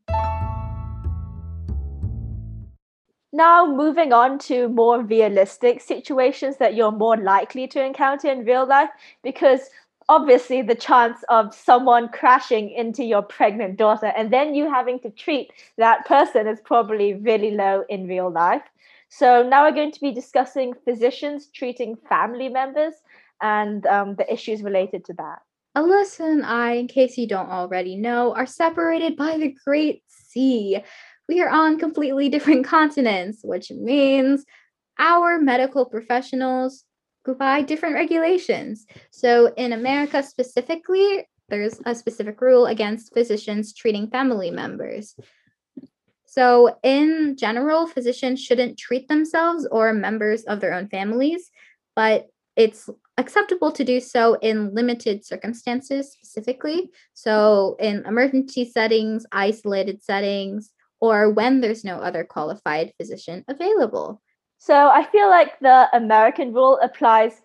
Now, 3.34 3.66
moving 3.66 4.12
on 4.12 4.38
to 4.50 4.68
more 4.68 5.02
realistic 5.02 5.80
situations 5.80 6.58
that 6.58 6.76
you're 6.76 6.92
more 6.92 7.16
likely 7.16 7.66
to 7.66 7.84
encounter 7.84 8.30
in 8.30 8.44
real 8.44 8.64
life, 8.64 8.90
because 9.24 9.62
obviously 10.08 10.62
the 10.62 10.76
chance 10.76 11.18
of 11.28 11.52
someone 11.52 12.10
crashing 12.10 12.70
into 12.70 13.02
your 13.02 13.22
pregnant 13.22 13.76
daughter 13.76 14.12
and 14.16 14.32
then 14.32 14.54
you 14.54 14.70
having 14.70 15.00
to 15.00 15.10
treat 15.10 15.50
that 15.78 16.06
person 16.06 16.46
is 16.46 16.60
probably 16.60 17.14
really 17.14 17.50
low 17.50 17.82
in 17.88 18.06
real 18.06 18.30
life. 18.30 18.62
So 19.08 19.42
now 19.42 19.64
we're 19.64 19.74
going 19.74 19.90
to 19.90 20.00
be 20.00 20.12
discussing 20.12 20.72
physicians 20.84 21.48
treating 21.52 21.96
family 22.08 22.48
members 22.48 22.94
and 23.42 23.84
um, 23.86 24.14
the 24.14 24.32
issues 24.32 24.62
related 24.62 25.04
to 25.06 25.12
that. 25.14 25.40
Alyssa 25.76 26.20
and 26.20 26.46
I, 26.46 26.74
in 26.74 26.86
case 26.86 27.18
you 27.18 27.26
don't 27.26 27.50
already 27.50 27.96
know, 27.96 28.32
are 28.32 28.46
separated 28.46 29.16
by 29.16 29.38
the 29.38 29.56
Great 29.64 30.04
Sea. 30.06 30.84
We 31.28 31.40
are 31.42 31.48
on 31.48 31.78
completely 31.78 32.28
different 32.34 32.66
continents, 32.66 33.40
which 33.42 33.70
means 33.70 34.44
our 34.98 35.40
medical 35.40 35.84
professionals 35.86 36.84
go 37.24 37.34
by 37.34 37.62
different 37.62 37.94
regulations. 37.94 38.86
So, 39.10 39.52
in 39.56 39.72
America 39.72 40.22
specifically, 40.22 41.26
there's 41.48 41.80
a 41.84 41.94
specific 41.94 42.40
rule 42.40 42.66
against 42.66 43.12
physicians 43.12 43.74
treating 43.74 44.08
family 44.08 44.50
members. 44.50 45.14
So, 46.26 46.78
in 46.82 47.36
general, 47.38 47.86
physicians 47.86 48.42
shouldn't 48.42 48.78
treat 48.78 49.08
themselves 49.08 49.66
or 49.70 49.92
members 49.92 50.42
of 50.44 50.60
their 50.60 50.72
own 50.72 50.88
families, 50.88 51.50
but 51.94 52.26
it's 52.56 52.88
acceptable 53.18 53.70
to 53.72 53.84
do 53.84 54.00
so 54.00 54.34
in 54.34 54.74
limited 54.74 55.24
circumstances 55.24 56.12
specifically. 56.12 56.90
So, 57.12 57.76
in 57.78 58.04
emergency 58.06 58.64
settings, 58.64 59.26
isolated 59.30 60.02
settings, 60.02 60.70
or 61.04 61.30
when 61.30 61.60
there's 61.60 61.84
no 61.84 61.96
other 61.98 62.24
qualified 62.24 62.92
physician 62.98 63.44
available. 63.48 64.20
So, 64.58 64.88
I 64.88 65.04
feel 65.04 65.28
like 65.28 65.58
the 65.60 65.88
American 65.92 66.54
rule 66.54 66.78
applies 66.82 67.42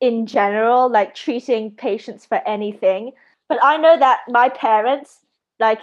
in 0.00 0.26
general, 0.26 0.90
like 0.90 1.14
treating 1.14 1.70
patients 1.70 2.26
for 2.26 2.40
anything. 2.46 3.12
But 3.48 3.58
I 3.62 3.76
know 3.76 3.98
that 3.98 4.20
my 4.28 4.48
parents, 4.48 5.20
like 5.60 5.80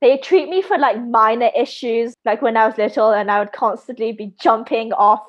they 0.00 0.16
treat 0.16 0.48
me 0.48 0.62
for 0.62 0.78
like 0.78 1.00
minor 1.00 1.50
issues, 1.56 2.14
like 2.24 2.42
when 2.42 2.56
I 2.56 2.66
was 2.66 2.78
little, 2.78 3.10
and 3.12 3.30
I 3.30 3.38
would 3.38 3.52
constantly 3.52 4.12
be 4.12 4.32
jumping 4.40 4.92
off 4.94 5.22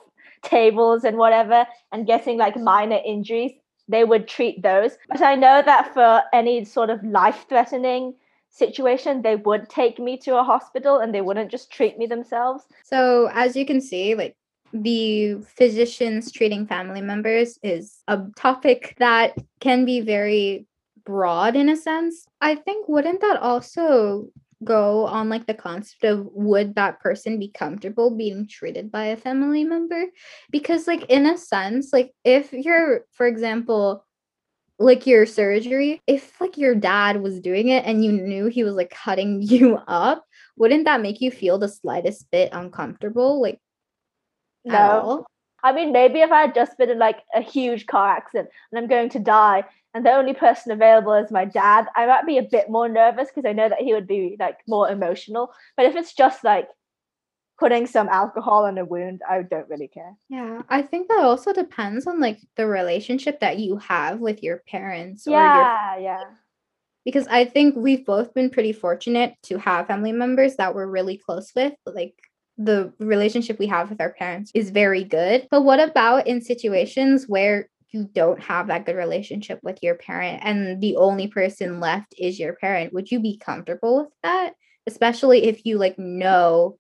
tables 0.44 1.04
and 1.04 1.18
whatever 1.18 1.68
and 1.92 2.08
getting 2.08 2.38
like 2.38 2.58
minor 2.58 3.00
injuries. 3.06 3.52
They 3.88 4.06
would 4.06 4.28
treat 4.28 4.64
those. 4.64 4.98
But 5.10 5.22
I 5.22 5.36
know 5.36 5.62
that 5.66 5.94
for 5.94 6.24
any 6.34 6.64
sort 6.64 6.90
of 6.90 7.04
life 7.04 7.46
threatening 7.50 8.16
situation, 8.52 9.22
they 9.22 9.38
would 9.38 9.70
take 9.70 9.98
me 10.00 10.18
to 10.20 10.38
a 10.38 10.44
hospital 10.44 11.00
and 11.00 11.14
they 11.14 11.22
wouldn't 11.22 11.52
just 11.52 11.72
treat 11.72 11.98
me 11.98 12.06
themselves. 12.06 12.66
So, 12.84 13.30
as 13.34 13.56
you 13.56 13.66
can 13.66 13.82
see, 13.82 14.16
like 14.16 14.36
the 14.74 15.38
physicians 15.58 16.32
treating 16.32 16.68
family 16.68 17.02
members 17.02 17.58
is 17.64 18.04
a 18.08 18.22
topic 18.38 18.96
that 19.00 19.38
can 19.60 19.86
be 19.86 20.02
very 20.02 20.68
broad 21.06 21.56
in 21.56 21.70
a 21.70 21.76
sense. 21.76 22.26
I 22.40 22.56
think, 22.56 22.88
wouldn't 22.88 23.22
that 23.22 23.42
also 23.42 24.28
go 24.64 25.08
on 25.08 25.30
like 25.30 25.48
the 25.48 25.54
concept 25.54 26.04
of 26.04 26.28
would 26.34 26.76
that 26.76 27.00
person 27.00 27.40
be 27.40 27.50
comfortable 27.50 28.16
being 28.16 28.48
treated 28.48 28.92
by 28.92 29.06
a 29.06 29.18
family 29.18 29.64
member 29.64 30.06
because 30.52 30.86
like 30.86 31.04
in 31.06 31.26
a 31.26 31.36
sense 31.36 31.92
like 31.92 32.12
if 32.24 32.54
you're 32.54 33.06
for 33.12 33.26
example 33.26 34.06
like 34.82 35.08
your 35.08 35.26
surgery 35.26 36.02
if 36.08 36.40
like 36.42 36.58
your 36.58 36.76
dad 36.76 37.22
was 37.22 37.40
doing 37.40 37.70
it 37.70 37.86
and 37.86 38.04
you 38.04 38.12
knew 38.12 38.48
he 38.48 38.64
was 38.64 38.76
like 38.76 38.90
cutting 38.90 39.42
you 39.42 39.78
up 39.88 40.26
wouldn't 40.58 40.86
that 40.86 41.02
make 41.02 41.22
you 41.22 41.32
feel 41.32 41.58
the 41.58 41.70
slightest 41.70 42.30
bit 42.30 42.50
uncomfortable? 42.52 43.42
Like 43.42 43.60
no. 44.64 45.26
i 45.64 45.72
mean 45.72 45.92
maybe 45.92 46.20
if 46.20 46.32
i 46.32 46.42
had 46.42 46.54
just 46.54 46.78
been 46.78 46.90
in 46.92 47.00
like 47.00 47.20
a 47.34 47.42
huge 47.42 47.88
car 47.88 48.16
accident 48.16 48.48
and 48.72 48.78
i'm 48.78 48.88
going 48.88 49.10
to 49.10 49.18
die 49.18 49.64
and 49.94 50.06
the 50.06 50.12
only 50.12 50.34
person 50.34 50.72
available 50.72 51.14
is 51.14 51.32
my 51.32 51.44
dad, 51.46 51.88
I 51.96 52.06
might 52.06 52.26
be 52.26 52.38
a 52.38 52.44
bit 52.44 52.70
more 52.70 52.88
nervous 52.88 53.28
because 53.28 53.48
I 53.48 53.54
know 53.54 53.68
that 53.68 53.82
he 53.82 53.94
would 53.94 54.08
be 54.08 54.38
like 54.40 54.60
more 54.68 54.90
emotional. 54.90 55.52
But 55.76 55.86
if 55.86 55.96
it's 55.96 56.14
just 56.14 56.44
like 56.44 56.70
putting 57.62 57.86
some 57.86 58.10
alcohol 58.10 58.66
on 58.66 58.80
a 58.80 58.84
wound, 58.84 59.22
I 59.30 59.44
don't 59.44 59.70
really 59.70 59.88
care. 59.88 60.18
Yeah, 60.30 60.64
I 60.68 60.82
think 60.82 61.08
that 61.08 61.20
also 61.20 61.54
depends 61.54 62.08
on 62.08 62.20
like 62.20 62.40
the 62.58 62.66
relationship 62.66 63.40
that 63.40 63.60
you 63.60 63.78
have 63.78 64.20
with 64.20 64.42
your 64.42 64.64
parents. 64.68 65.26
Yeah, 65.28 65.94
your... 65.94 66.04
yeah. 66.04 66.24
Because 67.06 67.28
I 67.28 67.46
think 67.46 67.76
we've 67.76 68.04
both 68.04 68.34
been 68.34 68.50
pretty 68.50 68.74
fortunate 68.74 69.36
to 69.44 69.60
have 69.60 69.86
family 69.86 70.12
members 70.12 70.56
that 70.56 70.74
we're 70.74 70.88
really 70.88 71.18
close 71.18 71.52
with. 71.56 71.74
Like 71.86 72.16
the 72.58 72.92
relationship 72.98 73.60
we 73.60 73.68
have 73.68 73.92
with 73.92 74.02
our 74.02 74.14
parents 74.14 74.52
is 74.56 74.72
very 74.72 75.04
good. 75.04 75.48
But 75.52 75.62
what 75.62 75.80
about 75.80 76.26
in 76.26 76.42
situations 76.42 77.26
where 77.28 77.70
you 77.92 78.10
don't 78.12 78.42
have 78.42 78.68
that 78.68 78.88
good 78.88 78.96
relationship 78.96 79.60
with 79.62 79.78
your 79.84 79.96
parent 79.96 80.42
and 80.44 80.82
the 80.82 80.96
only 80.96 81.28
person 81.28 81.80
left 81.80 82.16
is 82.18 82.40
your 82.40 82.54
parent 82.54 82.94
would 82.94 83.12
you 83.12 83.20
be 83.20 83.38
comfortable 83.38 84.04
with 84.04 84.14
that 84.24 84.54
especially 84.88 85.44
if 85.44 85.66
you 85.66 85.78
like 85.78 86.00
know 86.00 86.78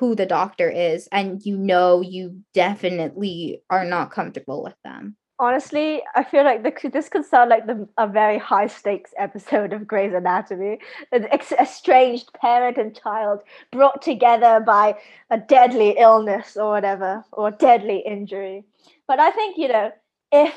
who 0.00 0.14
the 0.14 0.26
doctor 0.26 0.68
is 0.68 1.08
and 1.12 1.44
you 1.44 1.56
know 1.56 2.00
you 2.00 2.40
definitely 2.54 3.62
are 3.68 3.84
not 3.84 4.10
comfortable 4.10 4.62
with 4.62 4.74
them. 4.82 5.14
Honestly 5.38 6.02
i 6.16 6.24
feel 6.24 6.44
like 6.44 6.62
the, 6.62 6.88
this 6.88 7.08
could 7.08 7.24
sound 7.24 7.50
like 7.50 7.66
the, 7.66 7.86
a 7.98 8.06
very 8.06 8.38
high 8.38 8.66
stakes 8.66 9.12
episode 9.18 9.72
of 9.74 9.86
grey's 9.86 10.14
anatomy. 10.14 10.78
An 11.12 11.26
estranged 11.26 12.32
parent 12.32 12.78
and 12.78 12.98
child 12.98 13.40
brought 13.70 14.00
together 14.00 14.60
by 14.60 14.96
a 15.30 15.38
deadly 15.38 15.90
illness 15.98 16.56
or 16.56 16.70
whatever 16.70 17.24
or 17.32 17.50
deadly 17.50 18.02
injury. 18.06 18.64
But 19.06 19.20
i 19.20 19.30
think 19.30 19.58
you 19.58 19.68
know 19.68 19.92
if 20.32 20.54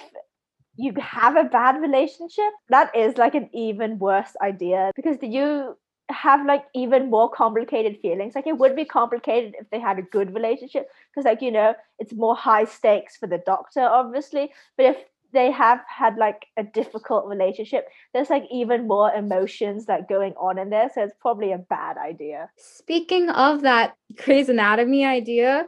you 0.75 0.93
have 0.99 1.36
a 1.36 1.43
bad 1.43 1.79
relationship, 1.82 2.51
that 2.69 2.95
is 2.95 3.17
like 3.17 3.36
an 3.36 3.49
even 3.53 3.99
worse 3.99 4.32
idea 4.41 4.91
because 4.95 5.17
you 5.21 5.77
have 6.13 6.45
like 6.45 6.65
even 6.73 7.10
more 7.10 7.30
complicated 7.30 7.99
feelings. 8.02 8.36
Like 8.36 8.47
it 8.47 8.58
would 8.58 8.76
be 8.76 8.86
complicated 8.86 9.56
if 9.60 9.69
they 9.69 9.80
had 9.80 9.99
a 9.99 10.04
good 10.04 10.34
relationship 10.34 10.88
because, 11.12 11.26
like, 11.26 11.41
you 11.41 11.52
know, 11.52 11.76
it's 11.99 12.13
more 12.13 12.36
high 12.36 12.65
stakes 12.65 13.17
for 13.17 13.28
the 13.28 13.39
doctor, 13.45 13.82
obviously. 13.82 14.52
But 14.78 14.86
if 14.88 14.97
they 15.34 15.52
have 15.52 15.82
had 15.88 16.15
like 16.17 16.45
a 16.58 16.63
difficult 16.63 17.26
relationship, 17.26 17.88
there's 18.13 18.30
like 18.30 18.45
even 18.52 18.88
more 18.88 19.12
emotions 19.12 19.86
like 19.88 20.08
going 20.08 20.34
on 20.34 20.58
in 20.58 20.69
there. 20.69 20.89
So 20.93 21.04
it's 21.04 21.15
probably 21.19 21.52
a 21.52 21.58
bad 21.58 21.97
idea. 21.97 22.49
Speaking 22.58 23.30
of 23.30 23.63
that 23.63 23.95
Grey's 24.15 24.49
Anatomy 24.49 25.06
idea, 25.06 25.67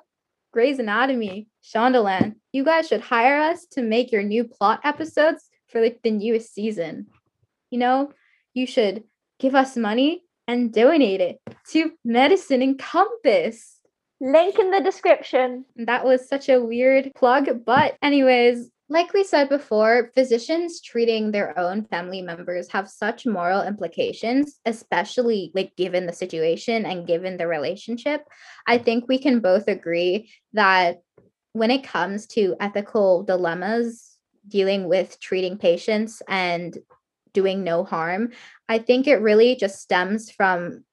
Grey's 0.53 0.79
Anatomy, 0.79 1.47
Shondaland, 1.63 2.35
you 2.53 2.63
guys 2.63 2.87
should 2.87 3.01
hire 3.01 3.39
us 3.41 3.65
to 3.71 3.81
make 3.81 4.11
your 4.11 4.23
new 4.23 4.45
plot 4.45 4.79
episodes 4.83 5.49
for 5.67 5.81
like 5.81 5.99
the 6.03 6.11
newest 6.11 6.53
season. 6.53 7.07
You 7.71 7.79
know, 7.79 8.13
you 8.53 8.67
should 8.67 9.03
give 9.39 9.55
us 9.55 9.75
money 9.75 10.24
and 10.47 10.73
donate 10.73 11.21
it 11.21 11.39
to 11.71 11.91
Medicine 12.03 12.61
Encompass. 12.61 13.79
Link 14.21 14.57
in 14.57 14.71
the 14.71 14.81
description. 14.81 15.65
That 15.75 16.05
was 16.05 16.27
such 16.27 16.47
a 16.49 16.61
weird 16.61 17.11
plug, 17.15 17.65
but 17.65 17.95
anyways, 18.01 18.69
like 18.87 19.13
we 19.13 19.23
said 19.23 19.49
before, 19.49 20.11
physicians 20.13 20.79
treating 20.79 21.31
their 21.31 21.57
own 21.57 21.85
family 21.85 22.21
members 22.21 22.71
have 22.71 22.87
such 22.87 23.25
moral 23.25 23.63
implications, 23.63 24.59
especially 24.65 25.51
like 25.55 25.75
given 25.75 26.05
the 26.05 26.13
situation 26.13 26.85
and 26.85 27.07
given 27.07 27.37
the 27.37 27.47
relationship. 27.47 28.21
I 28.67 28.77
think 28.77 29.07
we 29.07 29.17
can 29.17 29.39
both 29.39 29.67
agree 29.67 30.29
that 30.53 31.01
when 31.53 31.71
it 31.71 31.83
comes 31.83 32.27
to 32.27 32.55
ethical 32.59 33.23
dilemmas 33.23 34.17
dealing 34.47 34.87
with 34.87 35.19
treating 35.19 35.57
patients 35.57 36.21
and 36.27 36.77
doing 37.35 37.63
no 37.63 37.83
harm, 37.83 38.31
I 38.67 38.79
think 38.79 39.05
it 39.05 39.21
really 39.21 39.55
just 39.55 39.79
stems 39.79 40.31
from 40.31 40.83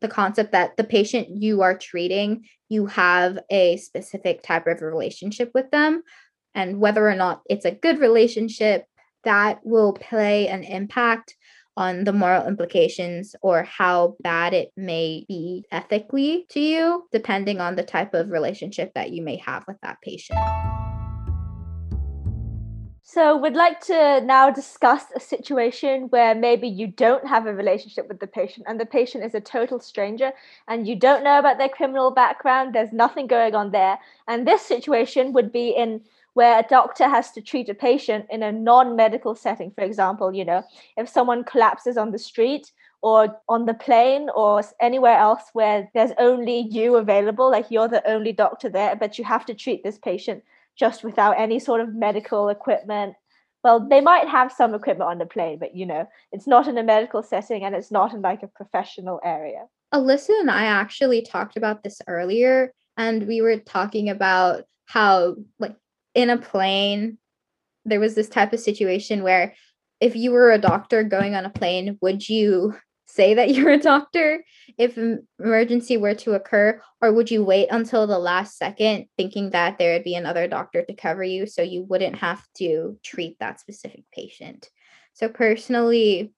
the 0.00 0.08
concept 0.08 0.52
that 0.52 0.76
the 0.76 0.84
patient 0.84 1.28
you 1.30 1.60
are 1.60 1.76
treating, 1.76 2.44
you 2.70 2.86
have 2.86 3.38
a 3.50 3.76
specific 3.76 4.42
type 4.42 4.66
of 4.66 4.80
relationship 4.80 5.50
with 5.54 5.70
them 5.70 6.02
and 6.54 6.80
whether 6.80 7.08
or 7.08 7.14
not 7.14 7.42
it's 7.48 7.64
a 7.64 7.70
good 7.70 7.98
relationship 7.98 8.86
that 9.24 9.60
will 9.62 9.92
play 9.92 10.48
an 10.48 10.64
impact 10.64 11.36
on 11.76 12.04
the 12.04 12.12
moral 12.12 12.46
implications 12.46 13.34
or 13.40 13.62
how 13.62 14.16
bad 14.22 14.52
it 14.52 14.70
may 14.76 15.24
be 15.28 15.64
ethically 15.70 16.44
to 16.50 16.60
you, 16.60 17.04
depending 17.12 17.60
on 17.60 17.76
the 17.76 17.82
type 17.82 18.12
of 18.12 18.30
relationship 18.30 18.92
that 18.94 19.10
you 19.10 19.22
may 19.22 19.36
have 19.36 19.64
with 19.66 19.80
that 19.82 19.96
patient. 20.02 20.38
So, 23.14 23.36
we'd 23.36 23.52
like 23.52 23.78
to 23.80 24.22
now 24.22 24.48
discuss 24.48 25.04
a 25.14 25.20
situation 25.20 26.04
where 26.08 26.34
maybe 26.34 26.66
you 26.66 26.86
don't 26.86 27.26
have 27.26 27.44
a 27.44 27.52
relationship 27.52 28.08
with 28.08 28.20
the 28.20 28.26
patient 28.26 28.64
and 28.66 28.80
the 28.80 28.86
patient 28.86 29.22
is 29.22 29.34
a 29.34 29.40
total 29.40 29.80
stranger 29.80 30.32
and 30.66 30.88
you 30.88 30.96
don't 30.96 31.22
know 31.22 31.38
about 31.38 31.58
their 31.58 31.68
criminal 31.68 32.10
background, 32.10 32.74
there's 32.74 32.90
nothing 32.90 33.26
going 33.26 33.54
on 33.54 33.70
there. 33.70 33.98
And 34.28 34.48
this 34.48 34.62
situation 34.62 35.34
would 35.34 35.52
be 35.52 35.68
in 35.76 36.00
where 36.32 36.58
a 36.58 36.62
doctor 36.62 37.06
has 37.06 37.30
to 37.32 37.42
treat 37.42 37.68
a 37.68 37.74
patient 37.74 38.24
in 38.30 38.42
a 38.42 38.50
non-medical 38.50 39.34
setting 39.34 39.70
for 39.72 39.84
example 39.84 40.34
you 40.34 40.46
know 40.46 40.62
if 40.96 41.06
someone 41.06 41.44
collapses 41.44 41.98
on 41.98 42.10
the 42.10 42.18
street 42.18 42.72
or 43.02 43.38
on 43.46 43.66
the 43.66 43.74
plane 43.74 44.30
or 44.34 44.62
anywhere 44.80 45.18
else 45.18 45.42
where 45.52 45.90
there's 45.92 46.12
only 46.16 46.60
you 46.70 46.96
available 46.96 47.50
like 47.50 47.66
you're 47.70 47.88
the 47.88 48.08
only 48.08 48.32
doctor 48.32 48.70
there 48.70 48.96
but 48.96 49.18
you 49.18 49.24
have 49.24 49.44
to 49.44 49.52
treat 49.52 49.84
this 49.84 49.98
patient 49.98 50.42
just 50.78 51.04
without 51.04 51.38
any 51.38 51.58
sort 51.58 51.80
of 51.80 51.94
medical 51.94 52.48
equipment. 52.48 53.14
Well 53.64 53.86
they 53.88 54.00
might 54.00 54.28
have 54.28 54.52
some 54.52 54.74
equipment 54.74 55.10
on 55.10 55.18
the 55.18 55.26
plane 55.26 55.58
but 55.58 55.74
you 55.76 55.86
know 55.86 56.06
it's 56.32 56.46
not 56.46 56.66
in 56.66 56.78
a 56.78 56.82
medical 56.82 57.22
setting 57.22 57.64
and 57.64 57.74
it's 57.74 57.90
not 57.90 58.12
in 58.12 58.22
like 58.22 58.42
a 58.42 58.48
professional 58.48 59.20
area. 59.24 59.66
Alyssa 59.94 60.30
and 60.40 60.50
i 60.50 60.64
actually 60.64 61.20
talked 61.20 61.56
about 61.58 61.82
this 61.82 62.00
earlier 62.08 62.72
and 62.96 63.26
we 63.26 63.42
were 63.42 63.58
talking 63.58 64.08
about 64.08 64.64
how 64.86 65.36
like 65.58 65.76
in 66.14 66.30
a 66.30 66.36
plane, 66.36 67.18
there 67.84 68.00
was 68.00 68.14
this 68.14 68.28
type 68.28 68.52
of 68.52 68.60
situation 68.60 69.22
where 69.22 69.54
if 70.00 70.16
you 70.16 70.32
were 70.32 70.52
a 70.52 70.58
doctor 70.58 71.02
going 71.02 71.34
on 71.34 71.44
a 71.44 71.50
plane, 71.50 71.98
would 72.00 72.28
you 72.28 72.74
say 73.12 73.34
that 73.34 73.54
you're 73.54 73.70
a 73.70 73.78
doctor 73.78 74.44
if 74.78 74.96
an 74.96 75.26
emergency 75.38 75.96
were 75.96 76.14
to 76.14 76.32
occur, 76.32 76.80
or 77.00 77.12
would 77.12 77.30
you 77.30 77.44
wait 77.44 77.68
until 77.70 78.06
the 78.06 78.18
last 78.18 78.56
second 78.56 79.06
thinking 79.16 79.50
that 79.50 79.78
there 79.78 79.94
would 79.94 80.04
be 80.04 80.14
another 80.14 80.48
doctor 80.48 80.82
to 80.82 80.94
cover 80.94 81.22
you 81.22 81.46
so 81.46 81.62
you 81.62 81.84
wouldn't 81.84 82.16
have 82.16 82.42
to 82.56 82.98
treat 83.02 83.38
that 83.38 83.60
specific 83.60 84.04
patient? 84.12 84.70
So, 85.12 85.28
personally, 85.28 86.32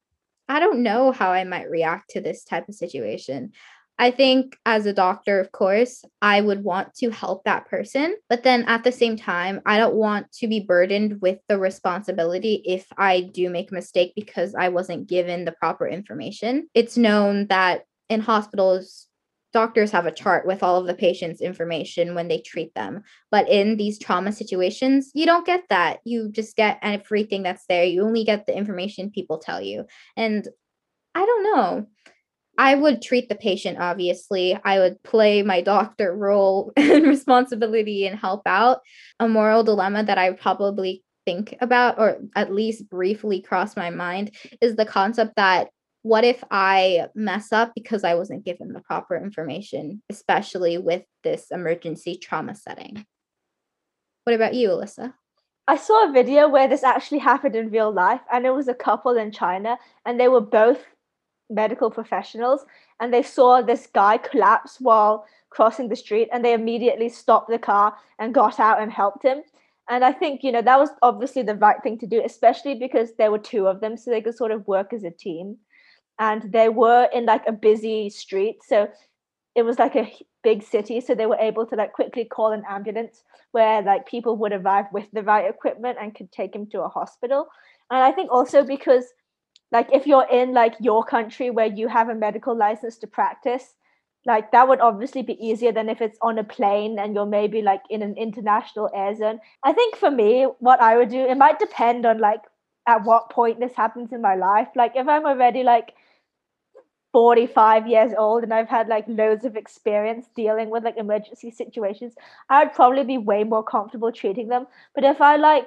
I 0.48 0.60
don't 0.60 0.82
know 0.82 1.12
how 1.12 1.32
I 1.32 1.44
might 1.44 1.70
react 1.70 2.10
to 2.10 2.20
this 2.20 2.44
type 2.44 2.68
of 2.68 2.74
situation. 2.74 3.52
I 3.98 4.10
think 4.10 4.58
as 4.66 4.86
a 4.86 4.92
doctor, 4.92 5.38
of 5.38 5.52
course, 5.52 6.04
I 6.20 6.40
would 6.40 6.64
want 6.64 6.94
to 6.96 7.10
help 7.10 7.44
that 7.44 7.66
person. 7.66 8.16
But 8.28 8.42
then 8.42 8.64
at 8.64 8.82
the 8.82 8.90
same 8.90 9.16
time, 9.16 9.60
I 9.66 9.78
don't 9.78 9.94
want 9.94 10.32
to 10.32 10.48
be 10.48 10.60
burdened 10.60 11.20
with 11.20 11.38
the 11.48 11.58
responsibility 11.58 12.62
if 12.64 12.86
I 12.98 13.20
do 13.20 13.48
make 13.50 13.70
a 13.70 13.74
mistake 13.74 14.12
because 14.16 14.54
I 14.54 14.68
wasn't 14.68 15.08
given 15.08 15.44
the 15.44 15.52
proper 15.52 15.86
information. 15.86 16.68
It's 16.74 16.96
known 16.96 17.46
that 17.48 17.84
in 18.08 18.20
hospitals, 18.20 19.06
doctors 19.52 19.92
have 19.92 20.06
a 20.06 20.12
chart 20.12 20.44
with 20.44 20.64
all 20.64 20.80
of 20.80 20.88
the 20.88 20.94
patient's 20.94 21.40
information 21.40 22.16
when 22.16 22.26
they 22.26 22.40
treat 22.40 22.74
them. 22.74 23.04
But 23.30 23.48
in 23.48 23.76
these 23.76 24.00
trauma 24.00 24.32
situations, 24.32 25.12
you 25.14 25.24
don't 25.24 25.46
get 25.46 25.62
that. 25.70 26.00
You 26.04 26.28
just 26.32 26.56
get 26.56 26.80
everything 26.82 27.44
that's 27.44 27.64
there. 27.68 27.84
You 27.84 28.02
only 28.02 28.24
get 28.24 28.46
the 28.46 28.56
information 28.56 29.12
people 29.12 29.38
tell 29.38 29.60
you. 29.60 29.86
And 30.16 30.48
I 31.14 31.24
don't 31.24 31.44
know 31.44 31.86
I 32.56 32.74
would 32.74 33.02
treat 33.02 33.28
the 33.28 33.34
patient, 33.34 33.78
obviously. 33.78 34.58
I 34.64 34.78
would 34.78 35.02
play 35.02 35.42
my 35.42 35.60
doctor 35.60 36.14
role 36.16 36.72
and 36.76 37.06
responsibility 37.06 38.06
and 38.06 38.18
help 38.18 38.42
out. 38.46 38.80
A 39.20 39.28
moral 39.28 39.64
dilemma 39.64 40.04
that 40.04 40.18
I 40.18 40.32
probably 40.32 41.02
think 41.24 41.56
about, 41.60 41.98
or 41.98 42.18
at 42.36 42.52
least 42.52 42.88
briefly 42.88 43.40
cross 43.40 43.76
my 43.76 43.90
mind, 43.90 44.32
is 44.60 44.76
the 44.76 44.86
concept 44.86 45.34
that 45.36 45.68
what 46.02 46.22
if 46.22 46.44
I 46.50 47.06
mess 47.14 47.50
up 47.50 47.72
because 47.74 48.04
I 48.04 48.14
wasn't 48.14 48.44
given 48.44 48.74
the 48.74 48.80
proper 48.80 49.16
information, 49.16 50.02
especially 50.10 50.76
with 50.76 51.02
this 51.22 51.46
emergency 51.50 52.16
trauma 52.16 52.54
setting? 52.54 53.06
What 54.24 54.36
about 54.36 54.54
you, 54.54 54.68
Alyssa? 54.68 55.14
I 55.66 55.78
saw 55.78 56.08
a 56.08 56.12
video 56.12 56.46
where 56.48 56.68
this 56.68 56.84
actually 56.84 57.20
happened 57.20 57.56
in 57.56 57.70
real 57.70 57.90
life, 57.90 58.20
and 58.30 58.44
it 58.44 58.50
was 58.50 58.68
a 58.68 58.74
couple 58.74 59.16
in 59.16 59.32
China, 59.32 59.78
and 60.04 60.20
they 60.20 60.28
were 60.28 60.42
both 60.42 60.84
medical 61.50 61.90
professionals, 61.90 62.64
and 63.00 63.12
they 63.12 63.22
saw 63.22 63.62
this 63.62 63.86
guy 63.86 64.18
collapse 64.18 64.78
while 64.80 65.26
crossing 65.50 65.88
the 65.88 65.96
street, 65.96 66.28
and 66.32 66.44
they 66.44 66.52
immediately 66.52 67.08
stopped 67.08 67.48
the 67.48 67.58
car 67.58 67.96
and 68.18 68.34
got 68.34 68.58
out 68.58 68.80
and 68.80 68.90
helped 68.90 69.24
him. 69.24 69.42
And 69.88 70.04
I 70.04 70.12
think, 70.12 70.42
you 70.42 70.50
know, 70.50 70.62
that 70.62 70.78
was 70.78 70.90
obviously 71.02 71.42
the 71.42 71.56
right 71.56 71.82
thing 71.82 71.98
to 71.98 72.06
do, 72.06 72.22
especially 72.24 72.74
because 72.74 73.14
there 73.14 73.30
were 73.30 73.38
two 73.38 73.66
of 73.66 73.80
them, 73.80 73.96
so 73.96 74.10
they 74.10 74.22
could 74.22 74.36
sort 74.36 74.50
of 74.50 74.66
work 74.66 74.92
as 74.92 75.04
a 75.04 75.10
team. 75.10 75.58
And 76.18 76.50
they 76.52 76.68
were 76.68 77.08
in 77.12 77.26
like 77.26 77.46
a 77.46 77.52
busy 77.52 78.08
street. 78.08 78.58
So 78.66 78.88
it 79.54 79.62
was 79.62 79.78
like 79.78 79.96
a 79.96 80.12
big 80.42 80.62
city. 80.62 81.00
So 81.00 81.14
they 81.14 81.26
were 81.26 81.36
able 81.36 81.66
to 81.66 81.76
like 81.76 81.92
quickly 81.92 82.24
call 82.24 82.52
an 82.52 82.62
ambulance 82.68 83.22
where 83.52 83.82
like 83.82 84.06
people 84.06 84.36
would 84.36 84.52
arrive 84.52 84.86
with 84.92 85.10
the 85.12 85.22
right 85.22 85.48
equipment 85.48 85.98
and 86.00 86.14
could 86.14 86.30
take 86.32 86.54
him 86.54 86.66
to 86.68 86.82
a 86.82 86.88
hospital. 86.88 87.48
And 87.90 88.02
I 88.02 88.12
think 88.12 88.30
also 88.30 88.64
because 88.64 89.04
like 89.74 89.88
if 89.92 90.06
you're 90.06 90.28
in 90.30 90.54
like 90.54 90.74
your 90.78 91.04
country 91.04 91.50
where 91.50 91.66
you 91.66 91.88
have 91.88 92.08
a 92.08 92.14
medical 92.14 92.56
license 92.56 92.96
to 92.98 93.08
practice, 93.08 93.74
like 94.24 94.52
that 94.52 94.68
would 94.68 94.80
obviously 94.80 95.22
be 95.22 95.36
easier 95.44 95.72
than 95.72 95.88
if 95.88 96.00
it's 96.00 96.16
on 96.22 96.38
a 96.38 96.44
plane 96.44 96.96
and 96.98 97.12
you're 97.12 97.26
maybe 97.26 97.60
like 97.60 97.82
in 97.90 98.00
an 98.00 98.14
international 98.16 98.88
air 98.94 99.14
zone. 99.16 99.40
I 99.64 99.72
think 99.72 99.96
for 99.96 100.12
me, 100.12 100.46
what 100.60 100.80
I 100.80 100.96
would 100.96 101.08
do, 101.08 101.26
it 101.26 101.36
might 101.36 101.58
depend 101.58 102.06
on 102.06 102.20
like 102.20 102.40
at 102.86 103.02
what 103.02 103.30
point 103.30 103.58
this 103.58 103.74
happens 103.74 104.12
in 104.12 104.22
my 104.22 104.36
life. 104.36 104.68
Like 104.76 104.92
if 104.94 105.08
I'm 105.08 105.26
already 105.26 105.64
like 105.64 105.92
45 107.12 107.88
years 107.88 108.12
old 108.16 108.44
and 108.44 108.54
I've 108.54 108.68
had 108.68 108.86
like 108.86 109.06
loads 109.08 109.44
of 109.44 109.56
experience 109.56 110.26
dealing 110.36 110.70
with 110.70 110.84
like 110.84 110.96
emergency 110.98 111.50
situations, 111.50 112.14
I 112.48 112.62
would 112.62 112.74
probably 112.74 113.02
be 113.02 113.18
way 113.18 113.42
more 113.42 113.64
comfortable 113.64 114.12
treating 114.12 114.46
them. 114.46 114.68
But 114.94 115.02
if 115.02 115.20
I 115.20 115.34
like 115.34 115.66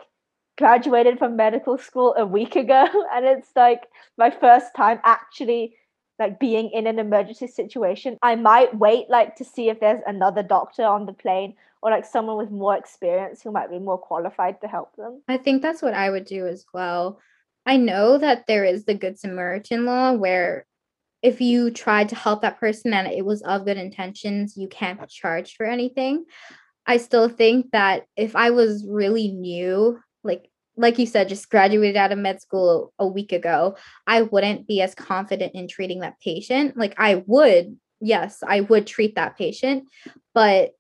graduated 0.58 1.20
from 1.20 1.36
medical 1.36 1.78
school 1.78 2.16
a 2.18 2.26
week 2.26 2.56
ago 2.56 2.86
and 3.14 3.26
it's 3.26 3.50
like 3.56 3.84
my 4.18 4.30
first 4.30 4.76
time 4.76 5.00
actually 5.04 5.76
like 6.20 6.40
being 6.40 6.72
in 6.72 6.88
an 6.88 7.00
emergency 7.00 7.48
situation, 7.48 8.18
I 8.22 8.36
might 8.36 8.78
wait 8.78 9.10
like 9.10 9.36
to 9.36 9.46
see 9.46 9.70
if 9.70 9.80
there's 9.80 10.02
another 10.08 10.44
doctor 10.44 10.84
on 10.84 11.06
the 11.06 11.14
plane 11.14 11.56
or 11.82 11.92
like 11.92 12.06
someone 12.06 12.38
with 12.38 12.50
more 12.50 12.76
experience 12.76 13.44
who 13.44 13.52
might 13.52 13.70
be 13.70 13.80
more 13.80 14.00
qualified 14.00 14.60
to 14.62 14.68
help 14.68 14.96
them. 14.96 15.22
I 15.28 15.38
think 15.38 15.62
that's 15.62 15.82
what 15.82 15.94
I 15.94 16.10
would 16.10 16.26
do 16.26 16.48
as 16.48 16.66
well. 16.74 17.20
I 17.66 17.78
know 17.78 18.18
that 18.18 18.46
there 18.48 18.64
is 18.64 18.86
the 18.86 18.96
Good 18.96 19.20
Samaritan 19.20 19.86
law 19.86 20.14
where 20.14 20.66
if 21.22 21.42
you 21.42 21.72
tried 21.72 22.10
to 22.10 22.16
help 22.16 22.42
that 22.42 22.60
person 22.60 22.94
and 22.94 23.08
it 23.08 23.26
was 23.26 23.42
of 23.44 23.66
good 23.66 23.78
intentions, 23.78 24.56
you 24.58 24.68
can't 24.68 25.00
be 25.00 25.06
charged 25.08 25.56
for 25.56 25.66
anything. 25.66 26.26
I 26.86 26.98
still 26.98 27.28
think 27.28 27.72
that 27.72 28.06
if 28.16 28.36
I 28.36 28.52
was 28.52 28.86
really 28.88 29.28
new, 29.28 30.00
like 30.24 30.50
like 30.78 31.00
you 31.00 31.08
said, 31.08 31.28
just 31.28 31.50
graduated 31.50 31.98
out 31.98 32.12
of 32.12 32.20
med 32.20 32.40
school 32.40 32.94
a 33.00 33.08
week 33.08 33.32
ago, 33.32 33.76
I 34.06 34.22
wouldn't 34.22 34.68
be 34.68 34.82
as 34.82 34.94
confident 34.94 35.56
in 35.56 35.68
treating 35.68 36.02
that 36.02 36.20
patient. 36.20 36.78
Like 36.78 36.94
I 36.98 37.24
would, 37.26 37.78
yes, 38.00 38.44
I 38.48 38.62
would 38.62 38.86
treat 38.86 39.16
that 39.16 39.38
patient, 39.38 39.86
but 40.36 40.74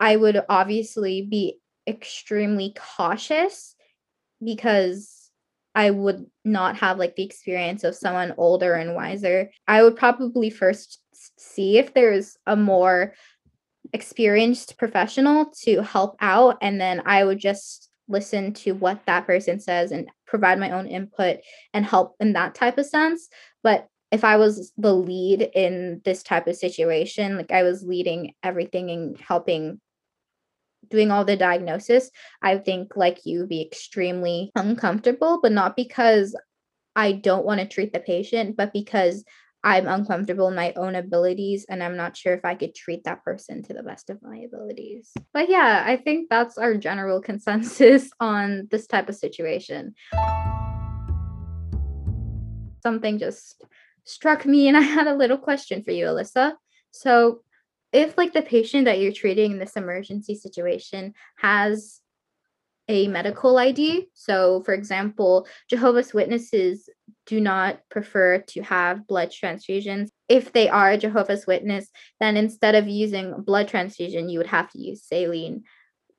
I 0.00 0.16
would 0.16 0.42
obviously 0.48 1.22
be 1.22 1.60
extremely 1.86 2.74
cautious 2.96 3.76
because 4.44 5.30
I 5.76 5.90
would 5.90 6.26
not 6.44 6.76
have 6.76 6.98
like 6.98 7.14
the 7.14 7.24
experience 7.24 7.84
of 7.84 7.94
someone 7.94 8.34
older 8.36 8.74
and 8.74 8.94
wiser. 8.94 9.50
I 9.68 9.82
would 9.82 9.96
probably 9.96 10.50
first 10.50 11.00
see 11.38 11.78
if 11.78 11.94
there's 11.94 12.36
a 12.46 12.56
more 12.56 13.14
experienced 13.92 14.76
professional 14.76 15.52
to 15.62 15.82
help 15.82 16.16
out 16.20 16.58
and 16.60 16.80
then 16.80 17.02
I 17.06 17.22
would 17.22 17.38
just 17.38 17.90
listen 18.08 18.52
to 18.52 18.72
what 18.72 19.04
that 19.06 19.26
person 19.26 19.60
says 19.60 19.92
and 19.92 20.08
provide 20.26 20.58
my 20.58 20.70
own 20.70 20.86
input 20.86 21.38
and 21.72 21.84
help 21.84 22.16
in 22.20 22.34
that 22.34 22.54
type 22.54 22.78
of 22.78 22.86
sense. 22.86 23.28
But 23.62 23.88
if 24.12 24.24
I 24.24 24.36
was 24.36 24.72
the 24.76 24.94
lead 24.94 25.42
in 25.54 26.00
this 26.04 26.22
type 26.22 26.46
of 26.46 26.56
situation, 26.56 27.36
like 27.36 27.50
I 27.50 27.62
was 27.62 27.82
leading 27.82 28.34
everything 28.42 28.90
and 28.90 29.18
helping 29.18 29.80
doing 30.88 31.10
all 31.10 31.24
the 31.24 31.36
diagnosis, 31.36 32.10
I 32.42 32.58
think 32.58 32.96
like 32.96 33.24
you 33.24 33.40
would 33.40 33.48
be 33.48 33.62
extremely 33.62 34.52
uncomfortable, 34.54 35.40
but 35.42 35.52
not 35.52 35.76
because 35.76 36.36
I 36.94 37.12
don't 37.12 37.44
want 37.44 37.60
to 37.60 37.66
treat 37.66 37.92
the 37.92 38.00
patient, 38.00 38.56
but 38.56 38.72
because 38.72 39.24
I'm 39.64 39.88
uncomfortable 39.88 40.48
in 40.48 40.54
my 40.54 40.74
own 40.76 40.94
abilities 40.94 41.64
and 41.70 41.82
I'm 41.82 41.96
not 41.96 42.18
sure 42.18 42.34
if 42.34 42.44
I 42.44 42.54
could 42.54 42.74
treat 42.74 43.04
that 43.04 43.24
person 43.24 43.62
to 43.62 43.72
the 43.72 43.82
best 43.82 44.10
of 44.10 44.22
my 44.22 44.36
abilities. 44.36 45.10
But 45.32 45.48
yeah, 45.48 45.82
I 45.86 45.96
think 45.96 46.28
that's 46.28 46.58
our 46.58 46.76
general 46.76 47.20
consensus 47.22 48.10
on 48.20 48.68
this 48.70 48.86
type 48.86 49.08
of 49.08 49.14
situation. 49.14 49.94
Something 52.82 53.18
just 53.18 53.64
struck 54.04 54.44
me 54.44 54.68
and 54.68 54.76
I 54.76 54.82
had 54.82 55.06
a 55.06 55.16
little 55.16 55.38
question 55.38 55.82
for 55.82 55.92
you, 55.92 56.04
Alyssa. 56.04 56.52
So, 56.90 57.40
if 57.90 58.18
like 58.18 58.32
the 58.32 58.42
patient 58.42 58.86
that 58.86 58.98
you're 58.98 59.12
treating 59.12 59.52
in 59.52 59.58
this 59.60 59.76
emergency 59.76 60.34
situation 60.34 61.14
has 61.38 62.00
a 62.88 63.08
medical 63.08 63.56
ID. 63.56 64.08
So, 64.14 64.62
for 64.62 64.74
example, 64.74 65.46
Jehovah's 65.70 66.12
Witnesses 66.12 66.88
do 67.26 67.40
not 67.40 67.80
prefer 67.90 68.38
to 68.38 68.62
have 68.62 69.06
blood 69.06 69.30
transfusions. 69.30 70.08
If 70.28 70.52
they 70.52 70.68
are 70.68 70.90
a 70.90 70.98
Jehovah's 70.98 71.46
Witness, 71.46 71.88
then 72.20 72.36
instead 72.36 72.74
of 72.74 72.88
using 72.88 73.42
blood 73.42 73.68
transfusion, 73.68 74.28
you 74.28 74.38
would 74.38 74.48
have 74.48 74.70
to 74.72 74.78
use 74.78 75.04
saline. 75.04 75.62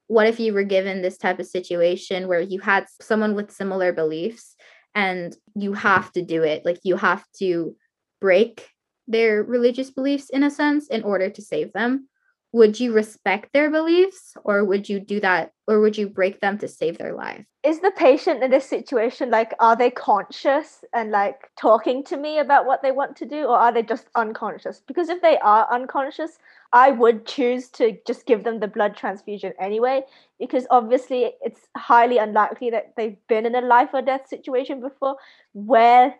What 0.07 0.27
if 0.27 0.39
you 0.39 0.53
were 0.53 0.63
given 0.63 1.01
this 1.01 1.17
type 1.17 1.39
of 1.39 1.47
situation 1.47 2.27
where 2.27 2.41
you 2.41 2.59
had 2.59 2.85
someone 3.01 3.35
with 3.35 3.51
similar 3.51 3.91
beliefs 3.91 4.55
and 4.93 5.35
you 5.55 5.73
have 5.73 6.11
to 6.13 6.21
do 6.21 6.43
it? 6.43 6.65
Like 6.65 6.79
you 6.83 6.95
have 6.95 7.23
to 7.39 7.75
break 8.21 8.67
their 9.07 9.43
religious 9.43 9.91
beliefs 9.91 10.29
in 10.29 10.43
a 10.43 10.49
sense 10.49 10.87
in 10.87 11.03
order 11.03 11.29
to 11.29 11.41
save 11.41 11.73
them 11.73 12.07
would 12.55 12.79
you 12.79 12.93
respect 12.93 13.51
their 13.51 13.69
beliefs 13.69 14.33
or 14.45 14.63
would 14.63 14.87
you 14.87 14.97
do 14.97 15.19
that 15.19 15.51
or 15.67 15.81
would 15.81 15.97
you 15.97 16.07
break 16.07 16.39
them 16.39 16.57
to 16.57 16.69
save 16.69 16.97
their 16.97 17.13
life? 17.13 17.43
Is 17.63 17.81
the 17.81 17.91
patient 17.91 18.41
in 18.41 18.49
this 18.49 18.63
situation 18.63 19.29
like 19.29 19.53
are 19.59 19.75
they 19.75 19.91
conscious 19.91 20.85
and 20.93 21.11
like 21.11 21.51
talking 21.59 22.01
to 22.05 22.15
me 22.15 22.39
about 22.39 22.65
what 22.65 22.81
they 22.81 22.93
want 22.93 23.17
to 23.17 23.25
do 23.25 23.43
or 23.43 23.57
are 23.57 23.73
they 23.73 23.83
just 23.83 24.07
unconscious? 24.15 24.81
Because 24.87 25.09
if 25.09 25.21
they 25.21 25.37
are 25.39 25.67
unconscious 25.69 26.37
i 26.73 26.91
would 26.91 27.25
choose 27.25 27.69
to 27.69 27.97
just 28.05 28.25
give 28.25 28.43
them 28.43 28.59
the 28.59 28.67
blood 28.67 28.95
transfusion 28.95 29.53
anyway 29.59 30.01
because 30.39 30.67
obviously 30.69 31.31
it's 31.41 31.67
highly 31.77 32.17
unlikely 32.17 32.69
that 32.69 32.93
they've 32.97 33.17
been 33.27 33.45
in 33.45 33.55
a 33.55 33.61
life 33.61 33.89
or 33.93 34.01
death 34.01 34.27
situation 34.27 34.81
before 34.81 35.15
where 35.53 36.15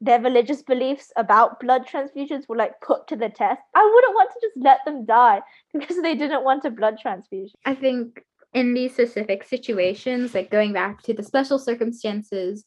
their 0.00 0.20
religious 0.20 0.62
beliefs 0.62 1.12
about 1.16 1.60
blood 1.60 1.86
transfusions 1.86 2.48
were 2.48 2.56
like 2.56 2.80
put 2.80 3.06
to 3.08 3.16
the 3.16 3.28
test, 3.28 3.62
I 3.74 3.90
wouldn't 3.94 4.14
want 4.14 4.30
to 4.30 4.46
just 4.46 4.56
let 4.56 4.84
them 4.84 5.04
die 5.04 5.40
because 5.72 6.00
they 6.02 6.14
didn't 6.14 6.44
want 6.44 6.64
a 6.64 6.70
blood 6.70 6.98
transfusion. 7.00 7.54
I 7.64 7.74
think 7.74 8.22
in 8.52 8.74
these 8.74 8.92
specific 8.92 9.44
situations, 9.44 10.34
like 10.34 10.50
going 10.50 10.72
back 10.72 11.02
to 11.02 11.14
the 11.14 11.22
special 11.22 11.58
circumstances, 11.58 12.64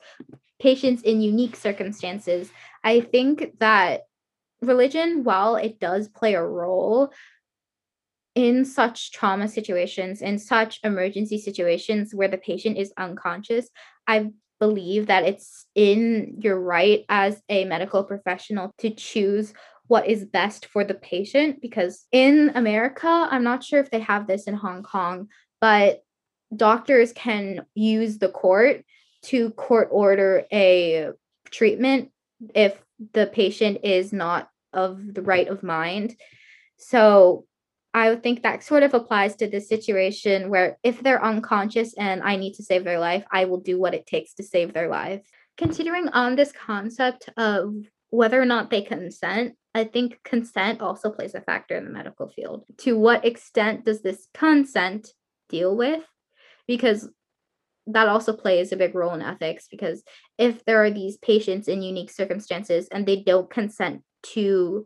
patients 0.59 1.01
in 1.03 1.21
unique 1.21 1.55
circumstances, 1.55 2.51
I 2.83 3.01
think 3.01 3.59
that 3.59 4.01
religion, 4.61 5.23
while 5.23 5.55
it 5.55 5.79
does 5.79 6.07
play 6.07 6.33
a 6.33 6.43
role 6.43 7.11
in 8.35 8.65
such 8.65 9.11
trauma 9.11 9.47
situations, 9.47 10.21
in 10.21 10.37
such 10.37 10.79
emergency 10.83 11.37
situations 11.37 12.13
where 12.13 12.27
the 12.27 12.37
patient 12.37 12.77
is 12.77 12.93
unconscious, 12.97 13.69
I 14.07 14.31
believe 14.59 15.07
that 15.07 15.23
it's 15.23 15.65
in 15.75 16.37
your 16.39 16.59
right 16.59 17.05
as 17.09 17.41
a 17.49 17.65
medical 17.65 18.03
professional 18.03 18.71
to 18.79 18.89
choose 18.89 19.53
what 19.87 20.07
is 20.07 20.23
best 20.25 20.67
for 20.67 20.83
the 20.83 20.93
patient 20.93 21.61
because 21.61 22.05
in 22.11 22.51
America, 22.53 23.07
I'm 23.07 23.43
not 23.43 23.63
sure 23.63 23.79
if 23.79 23.89
they 23.89 24.01
have 24.01 24.27
this 24.27 24.45
in 24.45 24.53
Hong 24.53 24.83
Kong, 24.83 25.29
but 25.59 26.03
doctors 26.55 27.11
can 27.13 27.65
use 27.73 28.19
the 28.19 28.29
court 28.29 28.83
to 29.23 29.49
court 29.51 29.89
order 29.91 30.45
a 30.51 31.09
treatment 31.49 32.11
if 32.53 32.79
the 33.13 33.27
patient 33.27 33.79
is 33.83 34.13
not 34.13 34.49
of 34.73 35.13
the 35.13 35.21
right 35.21 35.47
of 35.47 35.63
mind. 35.63 36.15
So 36.77 37.45
I 37.93 38.09
would 38.09 38.21
think 38.21 38.43
that 38.43 38.63
sort 38.63 38.83
of 38.83 38.93
applies 38.93 39.35
to 39.37 39.47
this 39.47 39.67
situation 39.67 40.49
where 40.49 40.77
if 40.83 41.01
they're 41.01 41.23
unconscious 41.23 41.93
and 41.97 42.21
I 42.21 42.35
need 42.35 42.53
to 42.53 42.63
save 42.63 42.83
their 42.83 42.99
life, 42.99 43.25
I 43.31 43.45
will 43.45 43.59
do 43.59 43.79
what 43.79 43.95
it 43.95 44.05
takes 44.05 44.33
to 44.35 44.43
save 44.43 44.73
their 44.73 44.89
life. 44.89 45.21
Considering 45.57 46.07
on 46.09 46.35
this 46.35 46.51
concept 46.51 47.29
of 47.35 47.73
whether 48.11 48.39
or 48.39 48.45
not 48.45 48.69
they 48.69 48.81
consent, 48.81 49.55
I 49.73 49.83
think 49.85 50.19
consent 50.23 50.81
also 50.81 51.11
plays 51.11 51.35
a 51.35 51.41
factor 51.41 51.75
in 51.77 51.85
the 51.85 51.91
medical 51.91 52.29
field. 52.29 52.65
To 52.79 52.97
what 52.97 53.25
extent 53.25 53.85
does 53.85 54.01
this 54.01 54.27
consent 54.33 55.09
deal 55.49 55.75
with? 55.75 56.03
Because 56.67 57.09
that 57.87 58.07
also 58.07 58.33
plays 58.33 58.71
a 58.71 58.77
big 58.77 58.93
role 58.93 59.13
in 59.13 59.21
ethics 59.21 59.67
because 59.69 60.03
if 60.37 60.63
there 60.65 60.83
are 60.83 60.91
these 60.91 61.17
patients 61.17 61.67
in 61.67 61.81
unique 61.81 62.11
circumstances 62.11 62.87
and 62.91 63.05
they 63.05 63.23
don't 63.23 63.49
consent 63.49 64.03
to 64.21 64.85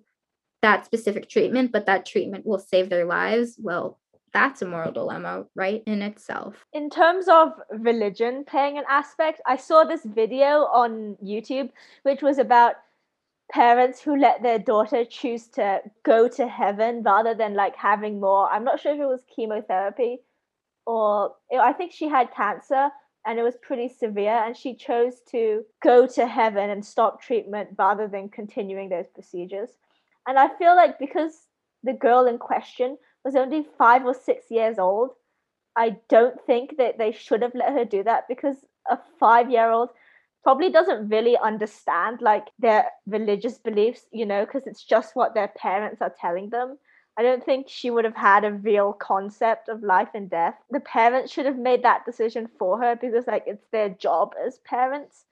that 0.64 0.86
specific 0.86 1.30
treatment, 1.30 1.72
but 1.72 1.86
that 1.86 2.06
treatment 2.06 2.46
will 2.46 2.58
save 2.58 2.90
their 2.90 3.06
lives, 3.06 3.58
well, 3.62 4.00
that's 4.34 4.64
a 4.64 4.66
moral 4.66 4.92
dilemma 4.92 5.46
right 5.56 5.84
in 5.86 6.02
itself. 6.02 6.66
In 6.74 6.90
terms 6.90 7.28
of 7.28 7.54
religion 7.70 8.44
playing 8.46 8.80
an 8.80 8.86
aspect, 8.90 9.42
I 9.46 9.58
saw 9.58 9.84
this 9.84 10.04
video 10.04 10.66
on 10.74 11.18
YouTube 11.24 11.70
which 12.02 12.24
was 12.24 12.40
about 12.40 12.76
parents 13.52 14.02
who 14.02 14.16
let 14.16 14.42
their 14.42 14.58
daughter 14.58 15.06
choose 15.06 15.48
to 15.50 15.82
go 16.04 16.28
to 16.30 16.48
heaven 16.48 17.04
rather 17.04 17.36
than 17.36 17.54
like 17.54 17.76
having 17.76 18.20
more. 18.20 18.50
I'm 18.50 18.64
not 18.64 18.80
sure 18.80 18.96
if 18.96 19.00
it 19.00 19.06
was 19.06 19.24
chemotherapy 19.36 20.22
or 20.88 21.36
I 21.54 21.74
think 21.74 21.92
she 21.92 22.08
had 22.08 22.34
cancer 22.34 22.90
and 23.28 23.38
it 23.38 23.44
was 23.44 23.56
pretty 23.62 23.90
severe 23.90 24.44
and 24.46 24.58
she 24.58 24.74
chose 24.74 25.22
to 25.30 25.64
go 25.84 26.08
to 26.08 26.26
heaven 26.26 26.72
and 26.72 26.84
stop 26.84 27.22
treatment 27.22 27.70
rather 27.78 28.08
than 28.08 28.30
continuing 28.30 28.90
those 28.90 29.08
procedures. 29.14 29.78
And 30.28 30.40
I 30.40 30.50
feel 30.58 30.76
like 30.76 31.00
because 31.00 31.48
the 31.84 31.94
girl 31.94 32.28
in 32.28 32.38
question 32.38 32.98
was 33.26 33.36
only 33.36 33.66
5 33.78 34.06
or 34.06 34.14
6 34.14 34.46
years 34.50 34.80
old, 34.80 35.12
I 35.76 35.98
don't 36.10 36.40
think 36.46 36.78
that 36.78 36.98
they 36.98 37.12
should 37.12 37.42
have 37.42 37.56
let 37.56 37.74
her 37.74 37.86
do 37.86 38.04
that 38.04 38.28
because 38.28 38.58
a 38.90 39.00
5-year-old 39.22 39.90
probably 40.44 40.70
doesn't 40.70 41.10
really 41.10 41.38
understand 41.38 42.22
like 42.22 42.48
their 42.60 42.86
religious 43.08 43.58
beliefs, 43.58 44.06
you 44.12 44.26
know, 44.26 44.46
because 44.46 44.68
it's 44.68 44.84
just 44.84 45.16
what 45.16 45.34
their 45.34 45.48
parents 45.48 46.02
are 46.02 46.14
telling 46.20 46.50
them. 46.50 46.78
I 47.18 47.24
don't 47.24 47.44
think 47.44 47.68
she 47.70 47.92
would 47.92 48.06
have 48.06 48.16
had 48.16 48.44
a 48.44 48.52
real 48.52 48.92
concept 48.94 49.70
of 49.70 49.84
life 49.84 50.10
and 50.14 50.30
death. 50.30 50.56
The 50.70 50.80
parents 50.80 51.32
should 51.32 51.46
have 51.46 51.58
made 51.58 51.84
that 51.84 52.06
decision 52.06 52.50
for 52.60 52.80
her 52.80 52.96
because 52.96 53.28
like 53.28 53.44
it's 53.46 53.66
their 53.72 53.90
job 53.90 54.34
as 54.46 54.58
parents 54.60 55.26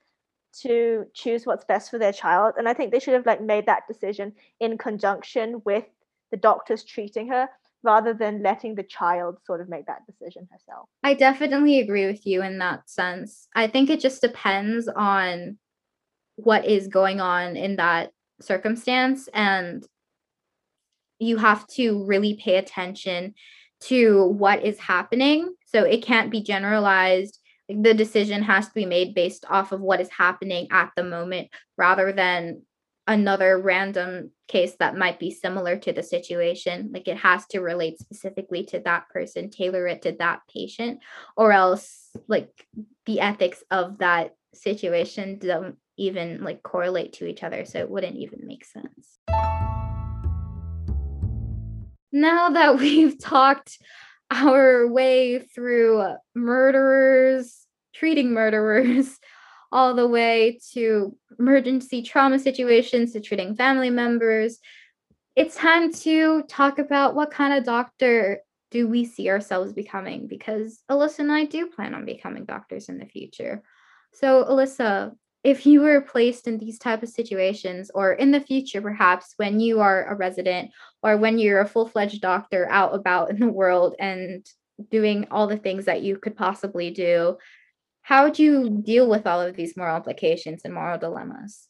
to 0.62 1.06
choose 1.14 1.46
what's 1.46 1.66
best 1.66 1.90
for 1.90 1.98
their 1.98 2.14
child 2.14 2.56
and 2.58 2.68
I 2.68 2.74
think 2.74 2.92
they 2.92 3.00
should 3.00 3.14
have 3.14 3.26
like 3.26 3.42
made 3.42 3.66
that 3.68 3.88
decision 3.88 4.34
in 4.60 4.78
conjunction 4.78 5.62
with 5.66 5.86
the 6.32 6.38
doctors 6.38 6.84
treating 6.84 7.28
her 7.30 7.48
rather 7.84 8.14
than 8.14 8.44
letting 8.44 8.76
the 8.76 8.84
child 8.84 9.38
sort 9.46 9.62
of 9.62 9.70
make 9.70 9.88
that 9.88 10.06
decision 10.06 10.48
herself. 10.52 10.88
I 11.04 11.14
definitely 11.14 11.80
agree 11.80 12.06
with 12.06 12.26
you 12.26 12.44
in 12.44 12.60
that 12.60 12.90
sense. 12.90 13.48
I 13.56 13.68
think 13.68 13.90
it 13.90 14.00
just 14.00 14.22
depends 14.22 14.88
on 14.88 15.58
what 16.36 16.66
is 16.66 16.88
going 16.88 17.20
on 17.20 17.56
in 17.56 17.78
that 17.78 18.12
circumstance 18.40 19.28
and 19.34 19.84
you 21.20 21.38
have 21.38 21.68
to 21.68 22.04
really 22.06 22.40
pay 22.44 22.58
attention 22.58 23.34
to 23.82 24.26
what 24.28 24.64
is 24.64 24.80
happening. 24.80 25.54
So 25.66 25.84
it 25.84 26.04
can't 26.04 26.32
be 26.32 26.42
generalized. 26.42 27.40
The 27.76 27.94
decision 27.94 28.44
has 28.44 28.68
to 28.68 28.74
be 28.74 28.86
made 28.86 29.14
based 29.14 29.46
off 29.50 29.72
of 29.72 29.82
what 29.82 30.02
is 30.02 30.10
happening 30.10 30.68
at 30.72 30.92
the 30.96 31.04
moment 31.04 31.50
rather 31.78 32.12
than 32.12 32.64
another 33.08 33.60
random 33.60 34.32
case 34.48 34.76
that 34.80 34.98
might 34.98 35.20
be 35.20 35.32
similar 35.32 35.78
to 35.78 35.92
the 35.92 36.04
situation. 36.04 36.92
Like 36.94 37.08
it 37.08 37.18
has 37.18 37.46
to 37.48 37.60
relate 37.60 38.00
specifically 38.00 38.64
to 38.66 38.80
that 38.80 39.10
person, 39.10 39.50
tailor 39.50 39.88
it 39.88 40.04
to 40.04 40.14
that 40.20 40.42
patient, 40.54 41.00
or 41.36 41.52
else 41.52 42.10
like 42.28 42.50
the 43.06 43.20
ethics 43.20 43.64
of 43.72 44.00
that 44.00 44.36
situation 44.54 45.40
don't 45.40 45.78
even 45.98 46.44
like 46.44 46.64
correlate 46.64 47.14
to 47.14 47.26
each 47.26 47.44
other. 47.44 47.66
So 47.66 47.80
it 47.80 47.90
wouldn't 47.90 48.18
even 48.18 48.42
make 48.46 48.66
sense 48.66 49.20
now 52.12 52.50
that 52.50 52.78
we've 52.80 53.20
talked 53.20 53.78
our 54.30 54.88
way 54.88 55.40
through 55.40 56.16
murderers, 56.36 57.61
treating 57.94 58.34
murderers, 58.34 59.20
all 59.72 59.94
the 59.94 60.08
way 60.08 60.60
to 60.74 61.16
emergency 61.40 62.02
trauma 62.02 62.38
situations, 62.38 63.14
to 63.14 63.22
treating 63.22 63.56
family 63.56 63.90
members, 63.90 64.60
it's 65.36 65.56
time 65.56 65.94
to 65.94 66.44
talk 66.44 66.78
about 66.78 67.16
what 67.16 67.32
kind 67.32 67.54
of 67.54 67.64
doctor 67.64 68.40
do 68.70 68.88
we 68.88 69.06
see 69.06 69.30
ourselves 69.30 69.74
becoming 69.74 70.28
because 70.28 70.82
Alyssa 70.90 71.20
and 71.20 71.32
I 71.32 71.46
do 71.46 71.68
plan 71.68 71.94
on 71.94 72.06
becoming 72.06 72.46
doctors 72.46 72.90
in 72.90 72.98
the 72.98 73.06
future. 73.06 73.64
So, 74.14 74.46
Alyssa, 74.46 75.12
if 75.44 75.66
you 75.66 75.82
were 75.82 76.02
placed 76.02 76.48
in 76.48 76.58
these 76.58 76.78
type 76.78 77.02
of 77.02 77.10
situations 77.10 77.92
or 77.94 78.14
in 78.14 78.32
the 78.32 78.42
future 78.42 78.82
perhaps 78.82 79.34
when 79.38 79.60
you 79.60 79.80
are 79.80 80.06
a 80.06 80.16
resident 80.16 80.72
or 81.02 81.18
when 81.18 81.40
you're 81.40 81.62
a 81.62 81.68
full-fledged 81.68 82.22
doctor 82.22 82.68
out 82.70 82.94
about 82.94 83.30
in 83.30 83.40
the 83.40 83.48
world 83.48 83.96
and 84.00 84.46
doing 84.90 85.28
all 85.32 85.48
the 85.48 85.58
things 85.58 85.86
that 85.86 86.02
you 86.02 86.18
could 86.18 86.36
possibly 86.36 86.92
do 86.92 87.38
how 88.04 88.30
do 88.30 88.44
you 88.44 88.70
deal 88.70 89.10
with 89.10 89.26
all 89.28 89.42
of 89.42 89.56
these 89.56 89.78
moral 89.78 89.98
implications 89.98 90.62
and 90.64 90.74
moral 90.74 90.98
dilemmas 90.98 91.68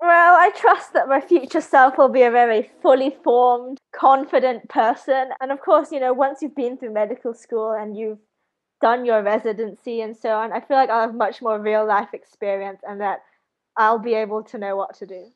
well 0.00 0.36
i 0.36 0.50
trust 0.56 0.92
that 0.92 1.08
my 1.08 1.20
future 1.20 1.60
self 1.60 1.98
will 1.98 2.08
be 2.08 2.22
a 2.22 2.30
very 2.30 2.70
fully 2.82 3.16
formed 3.24 3.78
confident 3.92 4.68
person 4.68 5.30
and 5.40 5.50
of 5.50 5.60
course 5.60 5.90
you 5.92 6.00
know 6.00 6.12
once 6.12 6.40
you've 6.42 6.54
been 6.54 6.76
through 6.76 6.92
medical 6.92 7.34
school 7.34 7.72
and 7.72 7.96
you've 7.96 8.18
done 8.80 9.04
your 9.04 9.22
residency 9.22 10.00
and 10.00 10.16
so 10.16 10.30
on, 10.30 10.52
I 10.52 10.60
feel 10.60 10.76
like 10.76 10.90
I'll 10.90 11.06
have 11.06 11.14
much 11.14 11.42
more 11.42 11.60
real 11.60 11.86
life 11.86 12.10
experience 12.12 12.80
and 12.86 13.00
that 13.00 13.20
I'll 13.76 13.98
be 13.98 14.14
able 14.14 14.42
to 14.44 14.58
know 14.58 14.76
what 14.76 14.94
to 14.96 15.06
do. 15.06 15.26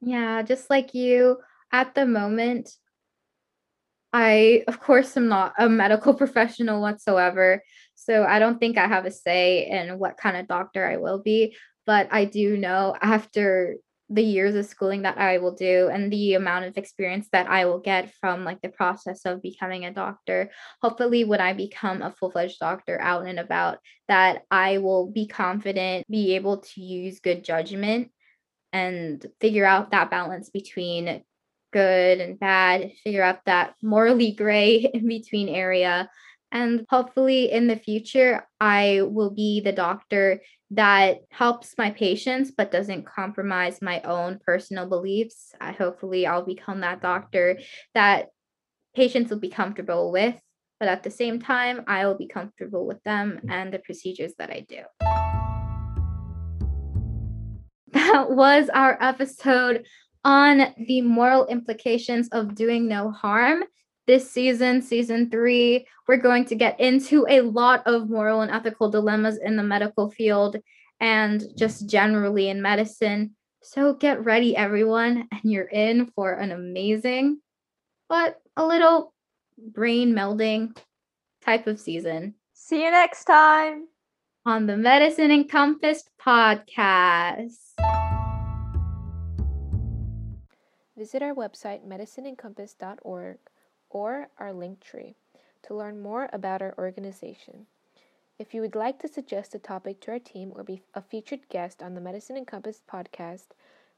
Yeah, 0.00 0.42
just 0.42 0.70
like 0.70 0.94
you, 0.94 1.38
at 1.72 1.94
the 1.94 2.06
moment, 2.06 2.70
I, 4.12 4.64
of 4.68 4.78
course, 4.80 5.16
am 5.16 5.28
not 5.28 5.54
a 5.58 5.68
medical 5.68 6.14
professional 6.22 6.80
whatsoever. 6.80 7.62
So 8.04 8.24
I 8.24 8.38
don't 8.38 8.58
think 8.58 8.78
I 8.78 8.86
have 8.86 9.06
a 9.06 9.10
say 9.10 9.68
in 9.68 9.98
what 9.98 10.16
kind 10.16 10.36
of 10.36 10.46
doctor 10.46 10.86
I 10.86 10.98
will 10.98 11.18
be. 11.18 11.56
But 11.86 12.08
I 12.10 12.24
do 12.24 12.56
know 12.56 12.94
after 13.00 13.76
the 14.10 14.22
years 14.22 14.54
of 14.54 14.66
schooling 14.66 15.02
that 15.02 15.16
I 15.16 15.38
will 15.38 15.54
do 15.54 15.88
and 15.90 16.12
the 16.12 16.34
amount 16.34 16.66
of 16.66 16.76
experience 16.76 17.28
that 17.32 17.48
I 17.48 17.64
will 17.64 17.80
get 17.80 18.12
from 18.20 18.44
like 18.44 18.60
the 18.60 18.68
process 18.68 19.24
of 19.24 19.40
becoming 19.40 19.86
a 19.86 19.92
doctor. 19.92 20.50
Hopefully, 20.82 21.24
when 21.24 21.40
I 21.40 21.54
become 21.54 22.02
a 22.02 22.12
full 22.12 22.30
fledged 22.30 22.58
doctor 22.60 23.00
out 23.00 23.26
and 23.26 23.38
about, 23.38 23.78
that 24.08 24.42
I 24.50 24.78
will 24.78 25.10
be 25.10 25.26
confident, 25.26 26.06
be 26.10 26.34
able 26.34 26.58
to 26.58 26.80
use 26.82 27.20
good 27.20 27.44
judgment 27.44 28.10
and 28.72 29.24
figure 29.40 29.64
out 29.64 29.92
that 29.92 30.10
balance 30.10 30.50
between 30.50 31.22
good 31.72 32.20
and 32.20 32.38
bad, 32.38 32.92
figure 33.02 33.22
out 33.22 33.40
that 33.46 33.74
morally 33.82 34.32
gray 34.32 34.76
in 34.94 35.08
between 35.08 35.48
area. 35.48 36.10
And 36.54 36.86
hopefully, 36.88 37.50
in 37.50 37.66
the 37.66 37.74
future, 37.74 38.46
I 38.60 39.00
will 39.02 39.30
be 39.30 39.60
the 39.60 39.72
doctor 39.72 40.40
that 40.70 41.18
helps 41.30 41.74
my 41.76 41.90
patients 41.90 42.52
but 42.56 42.70
doesn't 42.70 43.06
compromise 43.06 43.82
my 43.82 44.00
own 44.02 44.38
personal 44.46 44.88
beliefs. 44.88 45.52
I 45.60 45.72
hopefully 45.72 46.28
I'll 46.28 46.46
become 46.46 46.80
that 46.80 47.02
doctor 47.02 47.58
that 47.94 48.28
patients 48.94 49.30
will 49.30 49.40
be 49.40 49.48
comfortable 49.48 50.12
with, 50.12 50.40
but 50.78 50.88
at 50.88 51.02
the 51.02 51.10
same 51.10 51.40
time 51.40 51.82
I 51.88 52.06
will 52.06 52.16
be 52.16 52.28
comfortable 52.28 52.86
with 52.86 53.02
them 53.02 53.40
and 53.48 53.74
the 53.74 53.80
procedures 53.80 54.34
that 54.38 54.50
I 54.50 54.64
do. 54.68 54.82
That 57.92 58.30
was 58.30 58.68
our 58.68 58.96
episode 59.00 59.86
on 60.24 60.72
the 60.78 61.00
moral 61.00 61.46
implications 61.46 62.28
of 62.28 62.54
doing 62.54 62.86
no 62.86 63.10
harm 63.10 63.64
this 64.06 64.30
season, 64.30 64.82
season 64.82 65.30
three, 65.30 65.86
we're 66.06 66.16
going 66.16 66.44
to 66.46 66.54
get 66.54 66.78
into 66.78 67.26
a 67.28 67.40
lot 67.40 67.86
of 67.86 68.10
moral 68.10 68.42
and 68.42 68.50
ethical 68.50 68.90
dilemmas 68.90 69.38
in 69.38 69.56
the 69.56 69.62
medical 69.62 70.10
field 70.10 70.56
and 71.00 71.44
just 71.56 71.88
generally 71.88 72.48
in 72.48 72.62
medicine. 72.62 73.34
So 73.62 73.94
get 73.94 74.24
ready, 74.24 74.56
everyone, 74.56 75.28
and 75.32 75.40
you're 75.44 75.64
in 75.64 76.06
for 76.14 76.32
an 76.32 76.52
amazing, 76.52 77.40
but 78.08 78.40
a 78.56 78.66
little 78.66 79.14
brain 79.58 80.14
melding 80.14 80.76
type 81.42 81.66
of 81.66 81.80
season. 81.80 82.34
See 82.52 82.84
you 82.84 82.90
next 82.90 83.24
time 83.24 83.88
on 84.46 84.66
the 84.66 84.76
Medicine 84.76 85.30
Encompassed 85.30 86.10
podcast. 86.20 87.56
Visit 90.96 91.22
our 91.22 91.34
website, 91.34 91.86
medicineencompass.org 91.86 93.38
or 93.94 94.28
our 94.38 94.52
link 94.52 94.80
tree 94.80 95.14
to 95.62 95.74
learn 95.74 96.02
more 96.02 96.28
about 96.32 96.60
our 96.60 96.74
organization. 96.76 97.66
If 98.38 98.52
you 98.52 98.60
would 98.60 98.74
like 98.74 98.98
to 98.98 99.08
suggest 99.08 99.54
a 99.54 99.58
topic 99.58 100.00
to 100.00 100.10
our 100.10 100.18
team 100.18 100.52
or 100.54 100.64
be 100.64 100.82
a 100.92 101.00
featured 101.00 101.48
guest 101.48 101.82
on 101.82 101.94
the 101.94 102.00
Medicine 102.00 102.36
Encompass 102.36 102.82
podcast, 102.90 103.46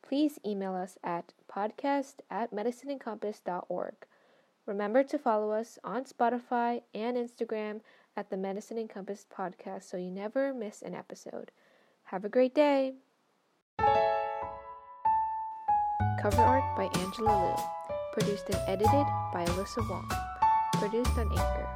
please 0.02 0.38
email 0.46 0.74
us 0.74 0.98
at 1.02 1.32
podcast 1.50 2.16
at 2.30 2.52
medicineencompass.org. 2.52 3.94
Remember 4.66 5.02
to 5.02 5.18
follow 5.18 5.52
us 5.52 5.78
on 5.82 6.04
Spotify 6.04 6.82
and 6.94 7.16
Instagram 7.16 7.80
at 8.16 8.28
the 8.30 8.36
Medicine 8.36 8.78
Encompass 8.78 9.24
podcast 9.34 9.84
so 9.84 9.96
you 9.96 10.10
never 10.10 10.52
miss 10.52 10.82
an 10.82 10.94
episode. 10.94 11.50
Have 12.04 12.24
a 12.24 12.28
great 12.28 12.54
day! 12.54 12.94
Cover 16.20 16.42
art 16.42 16.76
by 16.76 16.90
Angela 17.00 17.56
Liu. 17.56 17.75
Produced 18.16 18.48
and 18.48 18.58
edited 18.66 19.06
by 19.30 19.44
Alyssa 19.44 19.86
Wong. 19.90 20.10
Produced 20.80 21.18
on 21.18 21.28
Anchor. 21.32 21.75